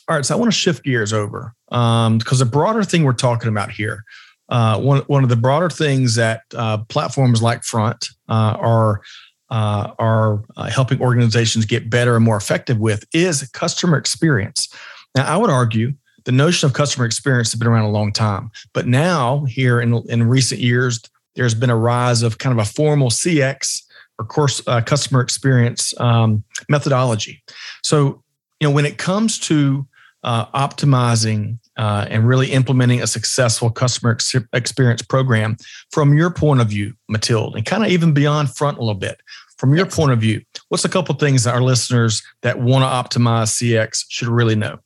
all 0.08 0.16
right, 0.16 0.26
so 0.26 0.36
I 0.36 0.38
want 0.38 0.52
to 0.52 0.58
shift 0.58 0.84
gears 0.84 1.12
over 1.12 1.54
because 1.70 2.08
um, 2.08 2.20
the 2.20 2.46
broader 2.46 2.84
thing 2.84 3.04
we're 3.04 3.14
talking 3.14 3.50
about 3.50 3.72
here, 3.72 4.04
uh, 4.54 4.80
one 4.80 5.00
one 5.08 5.24
of 5.24 5.30
the 5.30 5.36
broader 5.36 5.70
things 5.70 6.14
that 6.14 6.44
uh, 6.56 6.78
platforms 6.78 7.42
like 7.42 7.64
Front 7.64 8.10
uh, 8.30 8.56
are 8.60 9.02
uh, 9.50 9.92
are 9.98 10.44
helping 10.70 11.02
organizations 11.02 11.66
get 11.66 11.90
better 11.90 12.16
and 12.16 12.24
more 12.24 12.38
effective 12.38 12.78
with 12.78 13.04
is 13.14 13.50
customer 13.50 13.98
experience. 13.98 14.70
Now, 15.16 15.26
I 15.26 15.38
would 15.38 15.50
argue 15.50 15.94
the 16.26 16.32
notion 16.32 16.68
of 16.68 16.74
customer 16.74 17.06
experience 17.06 17.52
has 17.52 17.58
been 17.58 17.68
around 17.68 17.86
a 17.86 17.92
long 17.92 18.14
time, 18.14 18.52
but 18.74 18.86
now 18.86 19.44
here 19.46 19.82
in 19.82 19.96
in 20.08 20.30
recent 20.30 20.62
years, 20.62 21.02
there's 21.36 21.56
been 21.56 21.72
a 21.72 21.76
rise 21.76 22.22
of 22.22 22.38
kind 22.38 22.58
of 22.58 22.64
a 22.64 22.70
formal 22.70 23.10
CX 23.10 23.82
or 24.20 24.26
course 24.26 24.62
customer 24.86 25.22
experience 25.22 26.00
um, 26.00 26.44
methodology. 26.70 27.42
So, 27.82 28.22
you 28.60 28.68
know, 28.68 28.72
when 28.72 28.86
it 28.86 29.00
comes 29.00 29.40
to 29.40 29.88
uh, 30.24 30.46
optimizing 30.48 31.60
uh, 31.78 32.06
and 32.10 32.28
really 32.28 32.52
implementing 32.52 33.02
a 33.02 33.08
successful 33.08 33.70
customer 33.70 34.12
ex- 34.12 34.36
experience 34.54 35.02
program, 35.02 35.58
from 35.92 36.16
your 36.16 36.30
point 36.30 36.62
of 36.62 36.70
view, 36.70 36.94
Mathilde, 37.10 37.56
and 37.56 37.66
kind 37.66 37.84
of 37.84 37.90
even 37.90 38.14
beyond 38.14 38.56
front 38.56 38.78
a 38.78 38.82
little 38.82 38.94
bit, 39.00 39.22
from 39.58 39.74
your 39.74 39.86
yes. 39.86 39.96
point 39.96 40.12
of 40.12 40.20
view, 40.20 40.42
what's 40.70 40.86
a 40.86 40.90
couple 40.90 41.16
things 41.16 41.44
that 41.44 41.54
our 41.54 41.62
listeners 41.62 42.22
that 42.42 42.60
want 42.60 42.84
to 42.84 43.20
optimize 43.20 43.50
CX 43.50 44.06
should 44.10 44.28
really 44.28 44.56
know? 44.56 44.80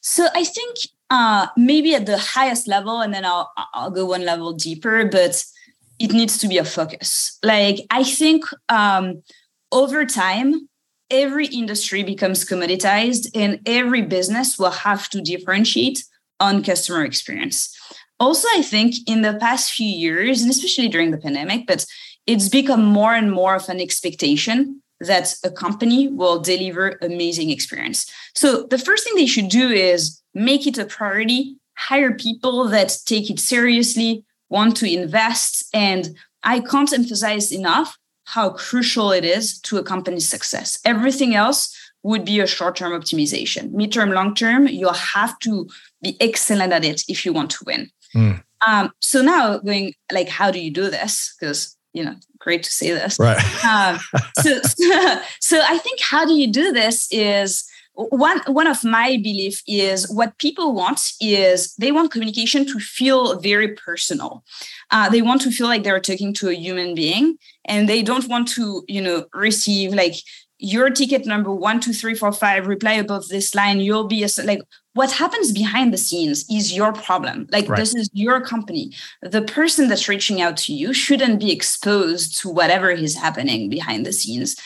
So 0.00 0.26
I 0.34 0.44
think 0.44 0.76
uh, 1.10 1.48
maybe 1.56 1.94
at 1.94 2.06
the 2.06 2.18
highest 2.18 2.68
level, 2.68 3.00
and 3.00 3.12
then 3.12 3.24
I'll 3.24 3.50
I'll 3.74 3.90
go 3.90 4.06
one 4.06 4.24
level 4.24 4.52
deeper, 4.52 5.04
but 5.06 5.44
it 5.98 6.12
needs 6.12 6.38
to 6.38 6.48
be 6.48 6.58
a 6.58 6.64
focus. 6.64 7.38
Like 7.42 7.80
I 7.90 8.04
think 8.04 8.44
um, 8.68 9.22
over 9.72 10.04
time, 10.04 10.67
every 11.10 11.46
industry 11.46 12.02
becomes 12.02 12.44
commoditized, 12.44 13.30
and 13.34 13.60
every 13.66 14.02
business 14.02 14.58
will 14.58 14.70
have 14.70 15.08
to 15.10 15.20
differentiate 15.20 16.04
on 16.40 16.62
customer 16.62 17.04
experience. 17.04 17.74
Also, 18.20 18.48
I 18.54 18.62
think 18.62 18.94
in 19.06 19.22
the 19.22 19.34
past 19.34 19.72
few 19.72 19.86
years, 19.88 20.42
and 20.42 20.50
especially 20.50 20.88
during 20.88 21.10
the 21.10 21.18
pandemic, 21.18 21.66
but 21.66 21.86
it's 22.26 22.48
become 22.48 22.84
more 22.84 23.14
and 23.14 23.32
more 23.32 23.54
of 23.54 23.68
an 23.68 23.80
expectation 23.80 24.82
that 25.00 25.34
a 25.44 25.50
company 25.50 26.08
will 26.08 26.40
deliver 26.40 26.98
amazing 27.00 27.50
experience. 27.50 28.10
So 28.34 28.64
the 28.64 28.78
first 28.78 29.04
thing 29.04 29.14
they 29.14 29.26
should 29.26 29.48
do 29.48 29.70
is 29.70 30.20
make 30.34 30.66
it 30.66 30.78
a 30.78 30.84
priority, 30.84 31.56
hire 31.76 32.12
people 32.14 32.64
that 32.68 32.98
take 33.06 33.30
it 33.30 33.38
seriously, 33.38 34.24
want 34.48 34.76
to 34.78 34.92
invest. 34.92 35.64
And 35.72 36.16
I 36.42 36.60
can't 36.60 36.92
emphasize 36.92 37.52
enough 37.52 37.96
how 38.34 38.50
crucial 38.50 39.10
it 39.10 39.24
is 39.24 39.58
to 39.60 39.78
a 39.78 39.82
company's 39.82 40.28
success. 40.28 40.78
Everything 40.84 41.34
else 41.34 41.74
would 42.02 42.24
be 42.24 42.40
a 42.40 42.46
short 42.46 42.76
term 42.76 42.92
optimization. 42.92 43.72
Midterm, 43.72 44.12
long 44.12 44.34
term, 44.34 44.68
you'll 44.68 44.92
have 44.92 45.38
to 45.40 45.66
be 46.02 46.16
excellent 46.20 46.72
at 46.72 46.84
it 46.84 47.02
if 47.08 47.24
you 47.24 47.32
want 47.32 47.50
to 47.50 47.64
win. 47.66 47.90
Mm. 48.14 48.42
Um, 48.66 48.92
so 49.00 49.22
now 49.22 49.58
going 49.58 49.94
like, 50.12 50.28
how 50.28 50.50
do 50.50 50.60
you 50.60 50.70
do 50.70 50.90
this? 50.90 51.34
Because 51.38 51.74
you 51.94 52.04
know, 52.04 52.14
great 52.38 52.62
to 52.62 52.72
say 52.72 52.90
this. 52.90 53.18
Right. 53.18 53.38
um, 53.64 53.98
so, 54.40 54.60
so, 54.62 55.20
so 55.40 55.62
I 55.66 55.78
think 55.78 56.00
how 56.00 56.26
do 56.26 56.34
you 56.34 56.52
do 56.52 56.70
this 56.70 57.08
is 57.10 57.68
one 57.98 58.40
one 58.46 58.68
of 58.68 58.84
my 58.84 59.16
belief 59.16 59.62
is 59.66 60.08
what 60.12 60.38
people 60.38 60.72
want 60.72 61.00
is 61.20 61.74
they 61.76 61.90
want 61.90 62.12
communication 62.12 62.64
to 62.64 62.78
feel 62.78 63.40
very 63.40 63.74
personal 63.74 64.44
uh, 64.92 65.08
they 65.08 65.20
want 65.20 65.40
to 65.40 65.50
feel 65.50 65.66
like 65.66 65.82
they're 65.82 65.98
talking 65.98 66.32
to 66.32 66.48
a 66.48 66.54
human 66.54 66.94
being 66.94 67.36
and 67.68 67.88
they 67.88 68.02
don't 68.02 68.28
want 68.28 68.48
to 68.48 68.84
you 68.88 69.00
know 69.00 69.26
receive 69.32 69.94
like 69.94 70.14
your 70.58 70.90
ticket 70.90 71.24
number 71.24 71.54
one 71.54 71.80
two 71.80 71.92
three 71.92 72.14
four 72.14 72.32
five 72.32 72.66
reply 72.66 72.94
above 72.94 73.28
this 73.28 73.54
line 73.54 73.80
you'll 73.80 74.08
be 74.08 74.24
a, 74.24 74.28
like 74.44 74.60
what 74.94 75.12
happens 75.12 75.52
behind 75.52 75.92
the 75.92 75.98
scenes 75.98 76.44
is 76.50 76.74
your 76.74 76.92
problem. 76.92 77.46
Like 77.52 77.68
right. 77.68 77.76
this 77.76 77.94
is 77.94 78.10
your 78.14 78.40
company. 78.40 78.90
The 79.22 79.42
person 79.42 79.88
that's 79.88 80.08
reaching 80.08 80.40
out 80.40 80.56
to 80.56 80.72
you 80.72 80.92
shouldn't 80.92 81.38
be 81.38 81.52
exposed 81.52 82.40
to 82.40 82.48
whatever 82.48 82.90
is 82.90 83.14
happening 83.14 83.70
behind 83.70 84.04
the 84.04 84.12
scenes. 84.12 84.56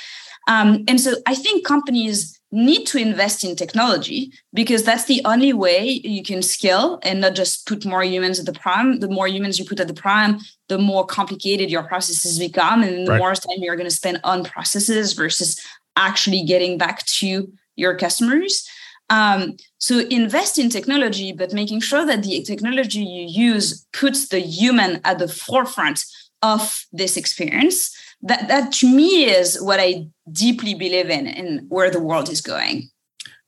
Um, 0.48 0.84
and 0.88 1.00
so 1.00 1.14
i 1.26 1.34
think 1.34 1.66
companies 1.66 2.40
need 2.52 2.84
to 2.84 2.98
invest 2.98 3.42
in 3.42 3.56
technology 3.56 4.30
because 4.52 4.84
that's 4.84 5.06
the 5.06 5.22
only 5.24 5.54
way 5.54 6.00
you 6.04 6.22
can 6.22 6.42
scale 6.42 7.00
and 7.02 7.22
not 7.22 7.34
just 7.34 7.66
put 7.66 7.86
more 7.86 8.04
humans 8.04 8.38
at 8.38 8.46
the 8.46 8.52
prime. 8.52 9.00
The 9.00 9.08
more 9.08 9.26
humans 9.26 9.58
you 9.58 9.64
put 9.64 9.80
at 9.80 9.88
the 9.88 9.94
prime, 9.94 10.38
the 10.68 10.78
more 10.78 11.06
complicated 11.06 11.70
your 11.70 11.82
processes 11.82 12.38
become, 12.38 12.82
and 12.82 13.06
the 13.06 13.12
right. 13.12 13.18
more 13.18 13.34
time 13.34 13.56
you're 13.58 13.76
going 13.76 13.88
to 13.88 13.94
spend 13.94 14.20
on 14.22 14.44
processes 14.44 15.14
versus 15.14 15.60
actually 15.96 16.42
getting 16.44 16.76
back 16.76 17.06
to 17.06 17.50
your 17.76 17.96
customers. 17.96 18.68
Um, 19.08 19.56
so 19.78 20.00
invest 20.10 20.58
in 20.58 20.68
technology, 20.68 21.32
but 21.32 21.52
making 21.52 21.80
sure 21.80 22.04
that 22.06 22.22
the 22.22 22.42
technology 22.42 23.00
you 23.00 23.26
use 23.26 23.86
puts 23.92 24.28
the 24.28 24.40
human 24.40 25.00
at 25.04 25.18
the 25.18 25.28
forefront 25.28 26.04
of 26.42 26.86
this 26.92 27.16
experience 27.16 27.96
that 28.22 28.48
that 28.48 28.72
to 28.72 28.94
me 28.94 29.24
is 29.24 29.60
what 29.60 29.80
I 29.80 30.06
deeply 30.30 30.74
believe 30.74 31.10
in 31.10 31.26
and 31.26 31.68
where 31.68 31.90
the 31.90 32.00
world 32.00 32.28
is 32.28 32.40
going. 32.40 32.88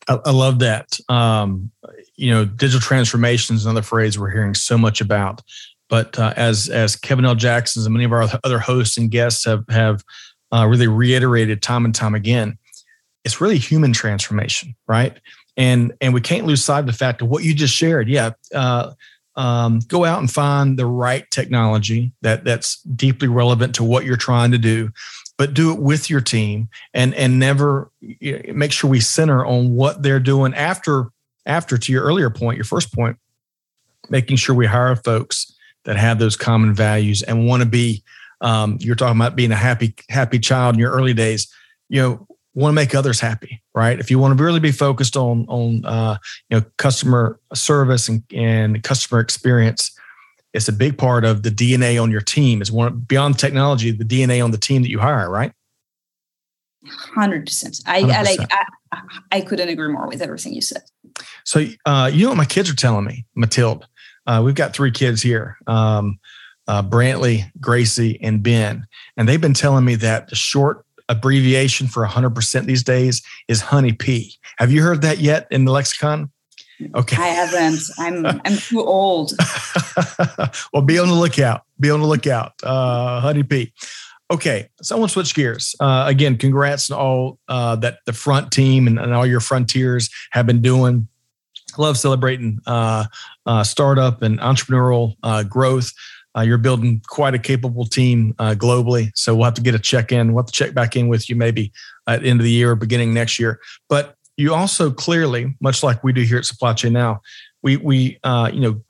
I, 0.09 0.19
I 0.25 0.31
love 0.31 0.59
that. 0.59 0.99
Um, 1.09 1.71
you 2.17 2.31
know, 2.31 2.45
digital 2.45 2.81
transformation 2.81 3.57
is 3.57 3.65
another 3.65 3.83
phrase 3.83 4.19
we're 4.19 4.31
hearing 4.31 4.55
so 4.55 4.77
much 4.77 5.01
about. 5.01 5.43
But 5.89 6.19
uh, 6.19 6.33
as 6.37 6.69
as 6.69 6.97
Kevin 6.97 7.25
L. 7.25 7.35
Jackson 7.35 7.85
and 7.85 7.93
many 7.93 8.05
of 8.05 8.13
our 8.13 8.29
other 8.43 8.59
hosts 8.59 8.97
and 8.97 9.11
guests 9.11 9.45
have 9.45 9.65
have 9.69 10.03
uh, 10.53 10.67
really 10.67 10.89
reiterated 10.89 11.63
time 11.63 11.85
and 11.85 11.95
time 11.95 12.15
again, 12.15 12.59
it's 13.25 13.41
really 13.41 13.59
human 13.59 13.93
transformation, 13.93 14.75
right? 14.89 15.19
And 15.57 15.93
and 16.01 16.15
we 16.15 16.21
can't 16.21 16.47
lose 16.47 16.65
sight 16.65 16.81
of 16.81 16.87
the 16.87 16.93
fact 16.93 17.23
of 17.23 17.29
what 17.29 17.45
you 17.45 17.55
just 17.55 17.75
shared. 17.75 18.09
Yeah, 18.09 18.31
uh, 18.55 18.93
um, 19.37 19.81
go 19.88 20.05
out 20.05 20.20
and 20.20 20.31
find 20.31 20.79
the 20.79 20.87
right 20.87 21.29
technology 21.31 22.12
that 22.23 22.44
that's 22.44 22.81
deeply 22.83 23.29
relevant 23.29 23.75
to 23.75 23.85
what 23.85 24.05
you're 24.05 24.16
trying 24.16 24.51
to 24.51 24.59
do 24.59 24.90
but 25.37 25.55
do 25.55 25.73
it 25.73 25.81
with 25.81 26.09
your 26.09 26.20
team 26.20 26.68
and 26.92 27.14
and 27.14 27.38
never 27.38 27.90
you 28.01 28.38
know, 28.38 28.55
make 28.55 28.73
sure 28.73 28.88
we 28.88 29.01
center 29.01 29.44
on 29.44 29.75
what 29.75 30.03
they're 30.03 30.20
doing 30.20 30.55
after 30.55 31.11
after 31.47 31.77
to 31.77 31.92
your 31.92 32.05
earlier 32.05 32.31
point 32.31 32.57
your 32.57 32.64
first 32.64 32.94
point 32.94 33.16
making 34.09 34.37
sure 34.37 34.55
we 34.55 34.66
hire 34.66 34.94
folks 34.97 35.53
that 35.85 35.97
have 35.97 36.18
those 36.18 36.37
common 36.37 36.75
values 36.75 37.23
and 37.23 37.47
want 37.47 37.62
to 37.62 37.68
be 37.68 38.03
um, 38.40 38.77
you're 38.81 38.94
talking 38.94 39.16
about 39.16 39.37
being 39.37 39.53
a 39.53 39.57
happy 39.57 39.94
happy 40.09 40.38
child 40.38 40.75
in 40.75 40.79
your 40.79 40.92
early 40.92 41.14
days. 41.14 41.53
You 41.88 42.03
know 42.03 42.27
want 42.55 42.73
to 42.73 42.75
make 42.75 42.95
others 42.95 43.21
happy, 43.21 43.62
right? 43.75 43.99
If 43.99 44.11
you 44.11 44.19
want 44.19 44.37
to 44.37 44.43
really 44.43 44.61
be 44.61 44.73
focused 44.73 45.17
on 45.17 45.47
on 45.49 45.85
uh, 45.85 46.17
you 46.49 46.59
know 46.59 46.67
customer 46.79 47.40
service 47.53 48.09
and, 48.09 48.23
and 48.33 48.83
customer 48.83 49.21
experience, 49.21 49.97
it's 50.53 50.69
a 50.69 50.73
big 50.73 50.97
part 50.97 51.25
of 51.25 51.43
the 51.43 51.51
DNA 51.51 52.01
on 52.03 52.11
your 52.11 52.21
team. 52.21 52.62
Is 52.62 52.71
one 52.71 53.01
beyond 53.01 53.38
technology, 53.38 53.90
the 53.90 54.05
DNA 54.05 54.43
on 54.43 54.51
the 54.51 54.59
team 54.59 54.83
that 54.83 54.88
you 54.88 55.01
hire, 55.01 55.29
right? 55.29 55.53
Hundred 57.14 57.47
percent. 57.47 57.81
I, 57.87 58.01
I 58.01 58.23
like. 58.23 58.40
I, 58.53 58.64
I 59.33 59.40
couldn't 59.40 59.69
agree 59.69 59.88
more 59.88 60.07
with 60.07 60.23
everything 60.23 60.55
you 60.55 60.61
said. 60.61 60.83
So, 61.45 61.67
uh, 61.87 62.11
you 62.12 62.25
know 62.25 62.31
what 62.31 62.37
my 62.37 62.45
kids 62.45 62.71
are 62.71 62.77
telling 62.77 63.05
me, 63.05 63.27
Mathilde. 63.35 63.87
Uh, 64.27 64.43
we've 64.45 64.55
got 64.55 64.75
three 64.75 64.90
kids 64.90 65.21
here, 65.21 65.59
um, 65.67 66.19
uh, 66.67 66.83
Brantley, 66.83 67.51
Gracie, 67.61 68.19
and 68.23 68.43
Ben, 68.43 68.87
and 69.17 69.29
they've 69.29 69.40
been 69.40 69.55
telling 69.55 69.85
me 69.85 69.97
that 69.97 70.29
the 70.29 70.37
short 70.37 70.84
abbreviation 71.09 71.87
for 71.87 72.07
100% 72.07 72.64
these 72.64 72.83
days 72.83 73.23
is 73.49 73.61
honey 73.61 73.93
P. 73.93 74.35
Have 74.59 74.73
you 74.73 74.83
heard 74.83 75.03
that 75.03 75.19
yet 75.19 75.47
in 75.51 75.64
the 75.64 75.73
lexicon? 75.73 76.31
Okay. 76.95 77.17
I 77.17 77.29
haven't. 77.29 77.81
I'm 77.99 78.27
I'm 78.27 78.57
too 78.57 78.81
old. 78.81 79.33
well, 80.73 80.83
be 80.83 80.99
on 80.99 81.09
the 81.09 81.14
lookout. 81.14 81.62
Be 81.79 81.90
on 81.90 82.01
the 82.01 82.07
lookout. 82.07 82.53
Uh, 82.62 83.21
honey 83.21 83.45
P. 83.45 83.73
Okay, 84.31 84.71
so 84.83 84.97
I 84.97 84.99
want 84.99 85.11
to 85.11 85.12
switch 85.12 85.35
gears. 85.35 85.77
Uh, 85.79 86.05
again, 86.09 86.37
congrats 86.37 86.88
to 86.88 86.97
all 86.97 87.38
uh, 87.49 87.77
that 87.77 87.99
the 88.07 88.12
front 88.12 88.51
team 88.51 88.87
and, 88.87 88.99
and, 88.99 89.12
all 89.12 89.27
your 89.27 89.40
frontiers 89.40 90.09
have 90.31 90.47
been 90.47 90.62
doing. 90.62 91.09
Love 91.77 91.99
celebrating 91.99 92.59
uh, 92.67 93.05
uh 93.47 93.62
startup 93.62 94.23
and 94.23 94.40
entrepreneurial 94.40 95.14
uh, 95.23 95.43
growth. 95.43 95.93
Uh, 96.37 96.40
you're 96.40 96.59
building 96.59 97.01
quite 97.07 97.35
a 97.35 97.38
capable 97.38 97.87
team 97.87 98.35
globally, 98.38 99.11
so 99.14 99.35
we'll 99.35 99.44
have 99.44 99.55
to 99.55 99.62
get 99.62 99.75
a 99.75 99.79
check 99.79 100.11
in. 100.11 100.33
We'll 100.33 100.42
have 100.42 100.51
to 100.51 100.53
check 100.53 100.75
back 100.75 100.97
in 100.97 101.09
with 101.09 101.29
you 101.29 101.37
maybe 101.37 101.73
at 102.09 102.23
the 102.23 102.29
end 102.29 102.40
of 102.40 102.44
the 102.44 102.51
year 102.51 102.73
or 102.73 102.77
beginning 102.77 103.14
next 103.14 103.38
year. 103.38 103.61
But 103.88 104.16
you 104.37 104.53
also 104.53 104.90
clearly, 104.90 105.55
much 105.61 105.83
like 105.83 106.03
we 106.03 106.12
do 106.12 106.23
here 106.23 106.38
at 106.38 106.44
Supply 106.44 106.73
Chain 106.73 106.92
Now, 106.92 107.20
we 107.62 107.77
we 107.77 108.18
you 108.25 108.61
know 108.61 108.83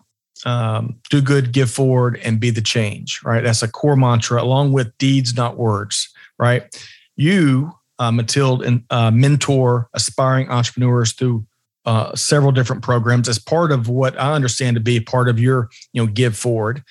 um, 0.45 0.97
do 1.11 1.21
good, 1.21 1.53
give 1.53 1.71
forward, 1.71 2.21
and 2.23 2.41
be 2.41 2.51
the 2.51 2.61
change, 2.61 3.21
right? 3.25 3.43
That's 3.43 3.63
a 3.63 3.69
core 3.69 3.97
mantra, 3.97 4.43
along 4.43 4.73
with 4.73 4.97
deeds, 4.99 5.35
not 5.35 5.57
words, 5.57 6.09
right? 6.39 6.63
You, 7.17 7.73
uh, 7.99 8.11
Mathilde, 8.11 8.63
and 8.63 8.85
uh, 8.91 9.11
mentor 9.11 9.89
aspiring 9.95 10.51
entrepreneurs 10.51 11.13
through 11.13 11.47
uh, 11.87 12.15
several 12.15 12.53
different 12.53 12.83
programs 12.83 13.29
as 13.29 13.39
part 13.39 13.71
of 13.71 13.89
what 13.89 14.19
I 14.19 14.33
understand 14.33 14.75
to 14.77 14.81
be 14.81 15.01
part 15.01 15.29
of 15.29 15.39
your, 15.39 15.69
you 15.93 16.03
know, 16.03 16.11
give 16.11 16.37
forward. 16.37 16.83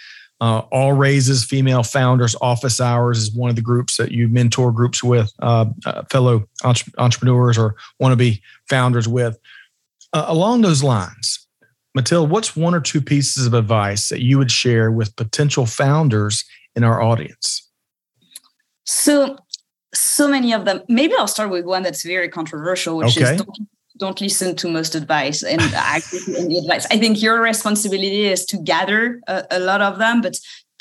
Uh, 0.44 0.60
all 0.74 0.92
raises 0.92 1.46
female 1.46 1.84
founders 1.84 2.36
office 2.42 2.82
hours 2.82 3.18
is 3.18 3.32
one 3.32 3.50
of 3.50 3.56
the 3.56 3.62
groups 3.62 3.96
that 3.96 4.12
you 4.12 4.28
mentor 4.28 4.74
groups 4.74 5.02
with 5.02 5.32
uh, 5.42 5.64
uh, 5.86 6.04
fellow 6.12 6.44
entre- 6.66 6.92
entrepreneurs 6.98 7.58
or 7.58 7.78
want 8.02 8.12
to 8.12 8.18
be 8.18 8.42
founders 8.68 9.08
with. 9.08 9.40
along 10.12 10.60
those 10.60 10.84
lines, 10.84 11.48
Matilda, 11.96 12.30
what's 12.30 12.58
one 12.58 12.76
or 12.76 12.82
two 12.82 13.00
pieces 13.00 13.48
of 13.48 13.54
advice 13.54 14.10
that 14.10 14.22
you 14.22 14.38
would 14.38 14.52
share 14.52 14.92
with 14.92 15.16
potential 15.16 15.66
founders 15.66 16.44
in 16.76 16.84
our 16.84 17.02
audience? 17.02 17.72
So, 18.84 19.38
so 19.94 20.28
many 20.28 20.52
of 20.52 20.66
them. 20.66 20.82
Maybe 20.90 21.14
I'll 21.18 21.26
start 21.26 21.52
with 21.52 21.64
one 21.64 21.84
that's 21.84 22.04
very 22.04 22.28
controversial, 22.28 22.98
which 22.98 23.18
okay. 23.18 23.36
is 23.36 23.44
don't, 23.44 23.70
don't, 23.98 24.22
listen 24.22 24.56
to 24.56 24.70
most 24.70 24.96
advice 24.96 25.44
and 25.44 25.62
actually 25.76 26.38
any 26.38 26.58
advice. 26.60 26.86
I 26.92 26.98
think 26.98 27.22
your 27.22 27.42
responsibility 27.42 28.26
is 28.26 28.46
to 28.48 28.58
gather 28.58 29.22
a, 29.28 29.46
a 29.52 29.60
lot 29.60 29.82
of 29.82 29.98
them, 29.98 30.22
but 30.22 30.40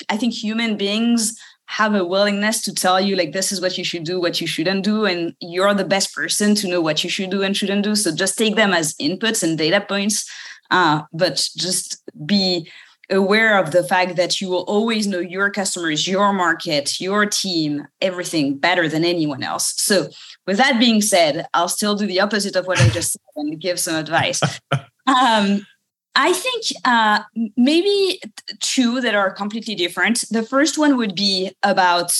I 0.09 0.17
think 0.17 0.33
human 0.33 0.77
beings 0.77 1.37
have 1.65 1.95
a 1.95 2.05
willingness 2.05 2.61
to 2.61 2.73
tell 2.73 2.99
you 2.99 3.15
like 3.15 3.31
this 3.31 3.51
is 3.51 3.61
what 3.61 3.77
you 3.77 3.83
should 3.83 4.03
do 4.03 4.19
what 4.19 4.39
you 4.41 4.45
shouldn't 4.45 4.83
do 4.83 5.05
and 5.05 5.33
you're 5.39 5.73
the 5.73 5.85
best 5.85 6.13
person 6.13 6.53
to 6.53 6.67
know 6.67 6.81
what 6.81 7.03
you 7.03 7.09
should 7.09 7.29
do 7.29 7.41
and 7.41 7.55
shouldn't 7.55 7.83
do 7.83 7.95
so 7.95 8.13
just 8.13 8.37
take 8.37 8.55
them 8.55 8.73
as 8.73 8.93
inputs 8.95 9.43
and 9.43 9.57
data 9.57 9.81
points 9.81 10.29
uh, 10.71 11.01
but 11.13 11.35
just 11.57 12.03
be 12.25 12.69
aware 13.13 13.57
of 13.57 13.71
the 13.71 13.83
fact 13.83 14.15
that 14.15 14.41
you 14.41 14.49
will 14.49 14.63
always 14.63 15.07
know 15.07 15.19
your 15.19 15.49
customers, 15.49 16.07
your 16.07 16.33
market, 16.33 16.99
your 16.99 17.25
team, 17.25 17.87
everything 18.01 18.57
better 18.57 18.87
than 18.89 19.05
anyone 19.05 19.43
else. 19.43 19.73
So, 19.77 20.09
with 20.45 20.57
that 20.57 20.79
being 20.79 21.01
said, 21.01 21.47
I'll 21.53 21.69
still 21.69 21.95
do 21.95 22.05
the 22.05 22.19
opposite 22.19 22.55
of 22.55 22.67
what 22.67 22.81
I 22.81 22.89
just 22.89 23.13
said 23.13 23.21
and 23.35 23.59
give 23.59 23.79
some 23.79 23.95
advice. 23.95 24.41
Um, 25.05 25.65
I 26.15 26.31
think 26.31 26.63
uh, 26.85 27.23
maybe 27.57 28.21
two 28.61 29.01
that 29.01 29.15
are 29.15 29.31
completely 29.31 29.75
different. 29.75 30.23
The 30.29 30.43
first 30.43 30.77
one 30.77 30.95
would 30.95 31.13
be 31.13 31.51
about 31.63 32.17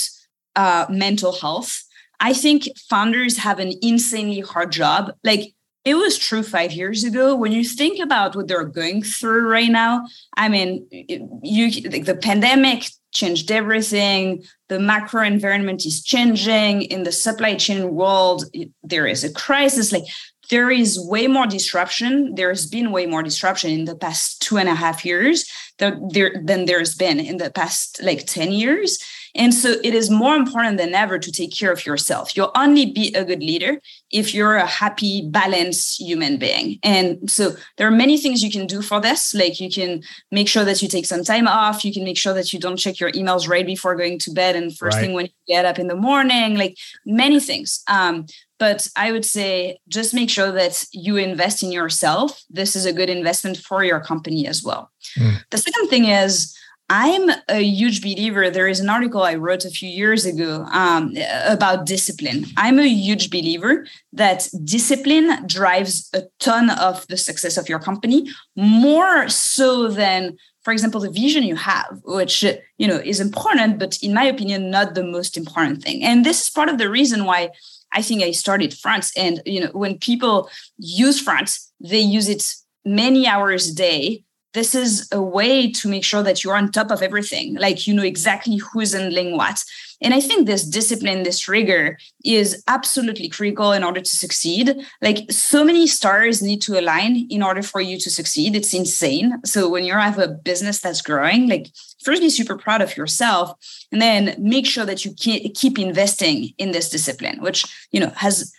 uh, 0.56 0.88
mental 0.89 1.32
health. 1.32 1.84
I 2.19 2.34
think 2.34 2.67
founders 2.89 3.38
have 3.38 3.60
an 3.60 3.73
insanely 3.82 4.39
hard 4.39 4.71
job. 4.71 5.13
Like 5.23 5.53
it 5.85 5.95
was 5.95 6.17
true 6.17 6.43
five 6.43 6.71
years 6.71 7.03
ago. 7.03 7.35
When 7.35 7.51
you 7.51 7.63
think 7.63 7.99
about 7.99 8.35
what 8.35 8.47
they're 8.47 8.63
going 8.63 9.03
through 9.03 9.49
right 9.49 9.69
now, 9.69 10.07
I 10.37 10.47
mean, 10.47 10.87
you 10.91 11.71
the 11.81 12.15
pandemic 12.15 12.85
changed 13.13 13.51
everything. 13.51 14.43
The 14.69 14.79
macro 14.79 15.23
environment 15.23 15.85
is 15.85 16.01
changing. 16.01 16.83
In 16.83 17.03
the 17.03 17.11
supply 17.11 17.55
chain 17.55 17.93
world, 17.93 18.45
there 18.81 19.07
is 19.07 19.23
a 19.23 19.31
crisis. 19.31 19.91
Like 19.91 20.05
there 20.49 20.71
is 20.71 20.99
way 20.99 21.27
more 21.27 21.47
disruption. 21.47 22.35
There's 22.35 22.65
been 22.65 22.91
way 22.91 23.05
more 23.05 23.23
disruption 23.23 23.71
in 23.71 23.85
the 23.85 23.95
past 23.95 24.41
two 24.41 24.57
and 24.57 24.69
a 24.69 24.75
half 24.75 25.05
years 25.05 25.45
than, 25.79 26.07
there, 26.09 26.41
than 26.43 26.65
there's 26.65 26.95
been 26.95 27.19
in 27.19 27.37
the 27.37 27.51
past 27.51 28.01
like 28.03 28.25
10 28.25 28.51
years. 28.51 28.99
And 29.35 29.53
so 29.53 29.75
it 29.83 29.95
is 29.95 30.09
more 30.09 30.35
important 30.35 30.77
than 30.77 30.93
ever 30.93 31.17
to 31.17 31.31
take 31.31 31.57
care 31.57 31.71
of 31.71 31.85
yourself. 31.85 32.37
You'll 32.37 32.51
only 32.55 32.85
be 32.85 33.13
a 33.15 33.25
good 33.25 33.39
leader 33.39 33.79
if 34.13 34.34
you're 34.34 34.56
a 34.56 34.65
happy, 34.65 35.28
balanced 35.28 35.99
human 35.99 36.38
being. 36.38 36.80
And 36.84 37.30
so 37.30 37.56
there 37.78 37.88
are 37.88 37.91
many 37.91 38.17
things 38.17 38.43
you 38.43 38.52
can 38.52 38.67
do 38.67 38.82
for 38.82 39.02
this. 39.02 39.34
Like 39.34 39.60
you 39.60 39.69
can 39.69 40.04
make 40.32 40.47
sure 40.47 40.63
that 40.63 40.82
you 40.82 40.88
take 40.88 41.08
some 41.08 41.23
time 41.23 41.47
off. 41.47 41.84
You 41.84 41.91
can 41.91 42.04
make 42.04 42.17
sure 42.17 42.34
that 42.34 42.54
you 42.54 42.60
don't 42.60 42.78
check 42.78 42.99
your 42.99 43.12
emails 43.12 43.49
right 43.49 43.65
before 43.65 43.95
going 43.95 44.19
to 44.19 44.32
bed 44.32 44.56
and 44.56 44.76
first 44.78 44.95
right. 44.95 45.02
thing 45.02 45.13
when 45.13 45.26
you 45.26 45.32
get 45.47 45.65
up 45.65 45.80
in 45.80 45.88
the 45.88 45.95
morning, 45.95 46.56
like 46.56 46.78
many 47.06 47.39
things. 47.39 47.84
Um, 47.88 48.28
but 48.60 48.88
I 48.95 49.12
would 49.12 49.26
say 49.26 49.80
just 49.89 50.13
make 50.13 50.30
sure 50.30 50.52
that 50.52 50.86
you 50.93 51.17
invest 51.17 51.63
in 51.63 51.71
yourself. 51.71 52.41
This 52.49 52.76
is 52.76 52.86
a 52.86 52.93
good 52.93 53.10
investment 53.10 53.58
for 53.58 53.84
your 53.84 53.99
company 53.99 54.47
as 54.47 54.63
well. 54.63 54.91
Mm. 55.17 55.43
The 55.49 55.58
second 55.58 55.89
thing 55.89 56.06
is, 56.06 56.56
I'm 56.95 57.32
a 57.49 57.60
huge 57.63 58.03
believer. 58.03 58.51
There 58.51 58.67
is 58.67 58.79
an 58.79 58.88
article 58.88 59.23
I 59.23 59.34
wrote 59.34 59.65
a 59.65 59.71
few 59.71 59.89
years 59.89 60.27
ago 60.27 60.63
um, 60.65 61.15
about 61.47 61.88
discipline. 61.88 62.45
I'm 62.56 62.77
a 62.77 62.86
huge 62.88 63.32
believer 63.32 63.88
that 64.12 64.47
discipline 64.63 65.47
drives 65.47 66.08
a 66.13 66.21
ton 66.39 66.69
of 66.69 67.08
the 67.08 67.17
success 67.17 67.58
of 67.58 67.67
your 67.67 67.79
company, 67.79 68.29
more 68.56 69.27
so 69.27 69.88
than, 69.88 70.38
for 70.62 70.71
example, 70.71 71.01
the 71.01 71.10
vision 71.10 71.41
you 71.41 71.56
have, 71.56 71.99
which 72.03 72.43
you 72.77 72.88
know 72.88 73.01
is 73.03 73.19
important, 73.19 73.79
but 73.79 73.97
in 74.03 74.13
my 74.13 74.25
opinion, 74.25 74.69
not 74.69 74.93
the 74.93 75.03
most 75.03 75.36
important 75.36 75.82
thing. 75.82 76.03
And 76.03 76.23
this 76.23 76.43
is 76.43 76.51
part 76.51 76.69
of 76.69 76.77
the 76.77 76.91
reason 76.91 77.25
why 77.25 77.49
I 77.91 78.03
think 78.03 78.21
I 78.21 78.29
started 78.29 78.71
Front. 78.71 79.12
And 79.17 79.41
you 79.47 79.62
know, 79.62 79.71
when 79.73 79.97
people 79.97 80.47
use 80.77 81.19
Front, 81.19 81.58
they 81.79 82.01
use 82.17 82.29
it 82.29 82.43
many 82.86 83.25
hours 83.25 83.67
a 83.67 83.73
day 83.73 84.25
this 84.53 84.75
is 84.75 85.07
a 85.11 85.21
way 85.21 85.71
to 85.71 85.87
make 85.87 86.03
sure 86.03 86.23
that 86.23 86.43
you're 86.43 86.55
on 86.55 86.71
top 86.71 86.91
of 86.91 87.01
everything 87.01 87.55
like 87.55 87.87
you 87.87 87.93
know 87.93 88.03
exactly 88.03 88.57
who's 88.57 88.93
handling 88.93 89.37
what. 89.37 89.63
And 90.01 90.13
i 90.13 90.19
think 90.19 90.45
this 90.45 90.63
discipline 90.63 91.23
this 91.23 91.47
rigor 91.47 91.97
is 92.23 92.63
absolutely 92.67 93.29
critical 93.29 93.71
in 93.71 93.83
order 93.83 94.01
to 94.01 94.15
succeed. 94.23 94.75
Like 95.01 95.31
so 95.31 95.63
many 95.63 95.87
stars 95.87 96.41
need 96.41 96.61
to 96.63 96.79
align 96.79 97.27
in 97.29 97.41
order 97.43 97.63
for 97.63 97.81
you 97.81 97.97
to 97.99 98.09
succeed. 98.09 98.55
It's 98.55 98.73
insane. 98.73 99.39
So 99.45 99.69
when 99.69 99.83
you 99.83 99.93
have 99.93 100.19
a 100.19 100.27
business 100.27 100.79
that's 100.81 101.01
growing 101.01 101.47
like 101.47 101.67
first 102.03 102.21
be 102.21 102.29
super 102.29 102.57
proud 102.57 102.81
of 102.81 102.95
yourself 102.97 103.53
and 103.91 104.01
then 104.01 104.35
make 104.37 104.65
sure 104.65 104.85
that 104.85 105.05
you 105.05 105.13
keep 105.13 105.79
investing 105.79 106.53
in 106.57 106.71
this 106.71 106.89
discipline 106.89 107.41
which 107.41 107.65
you 107.91 107.99
know 107.99 108.11
has 108.15 108.53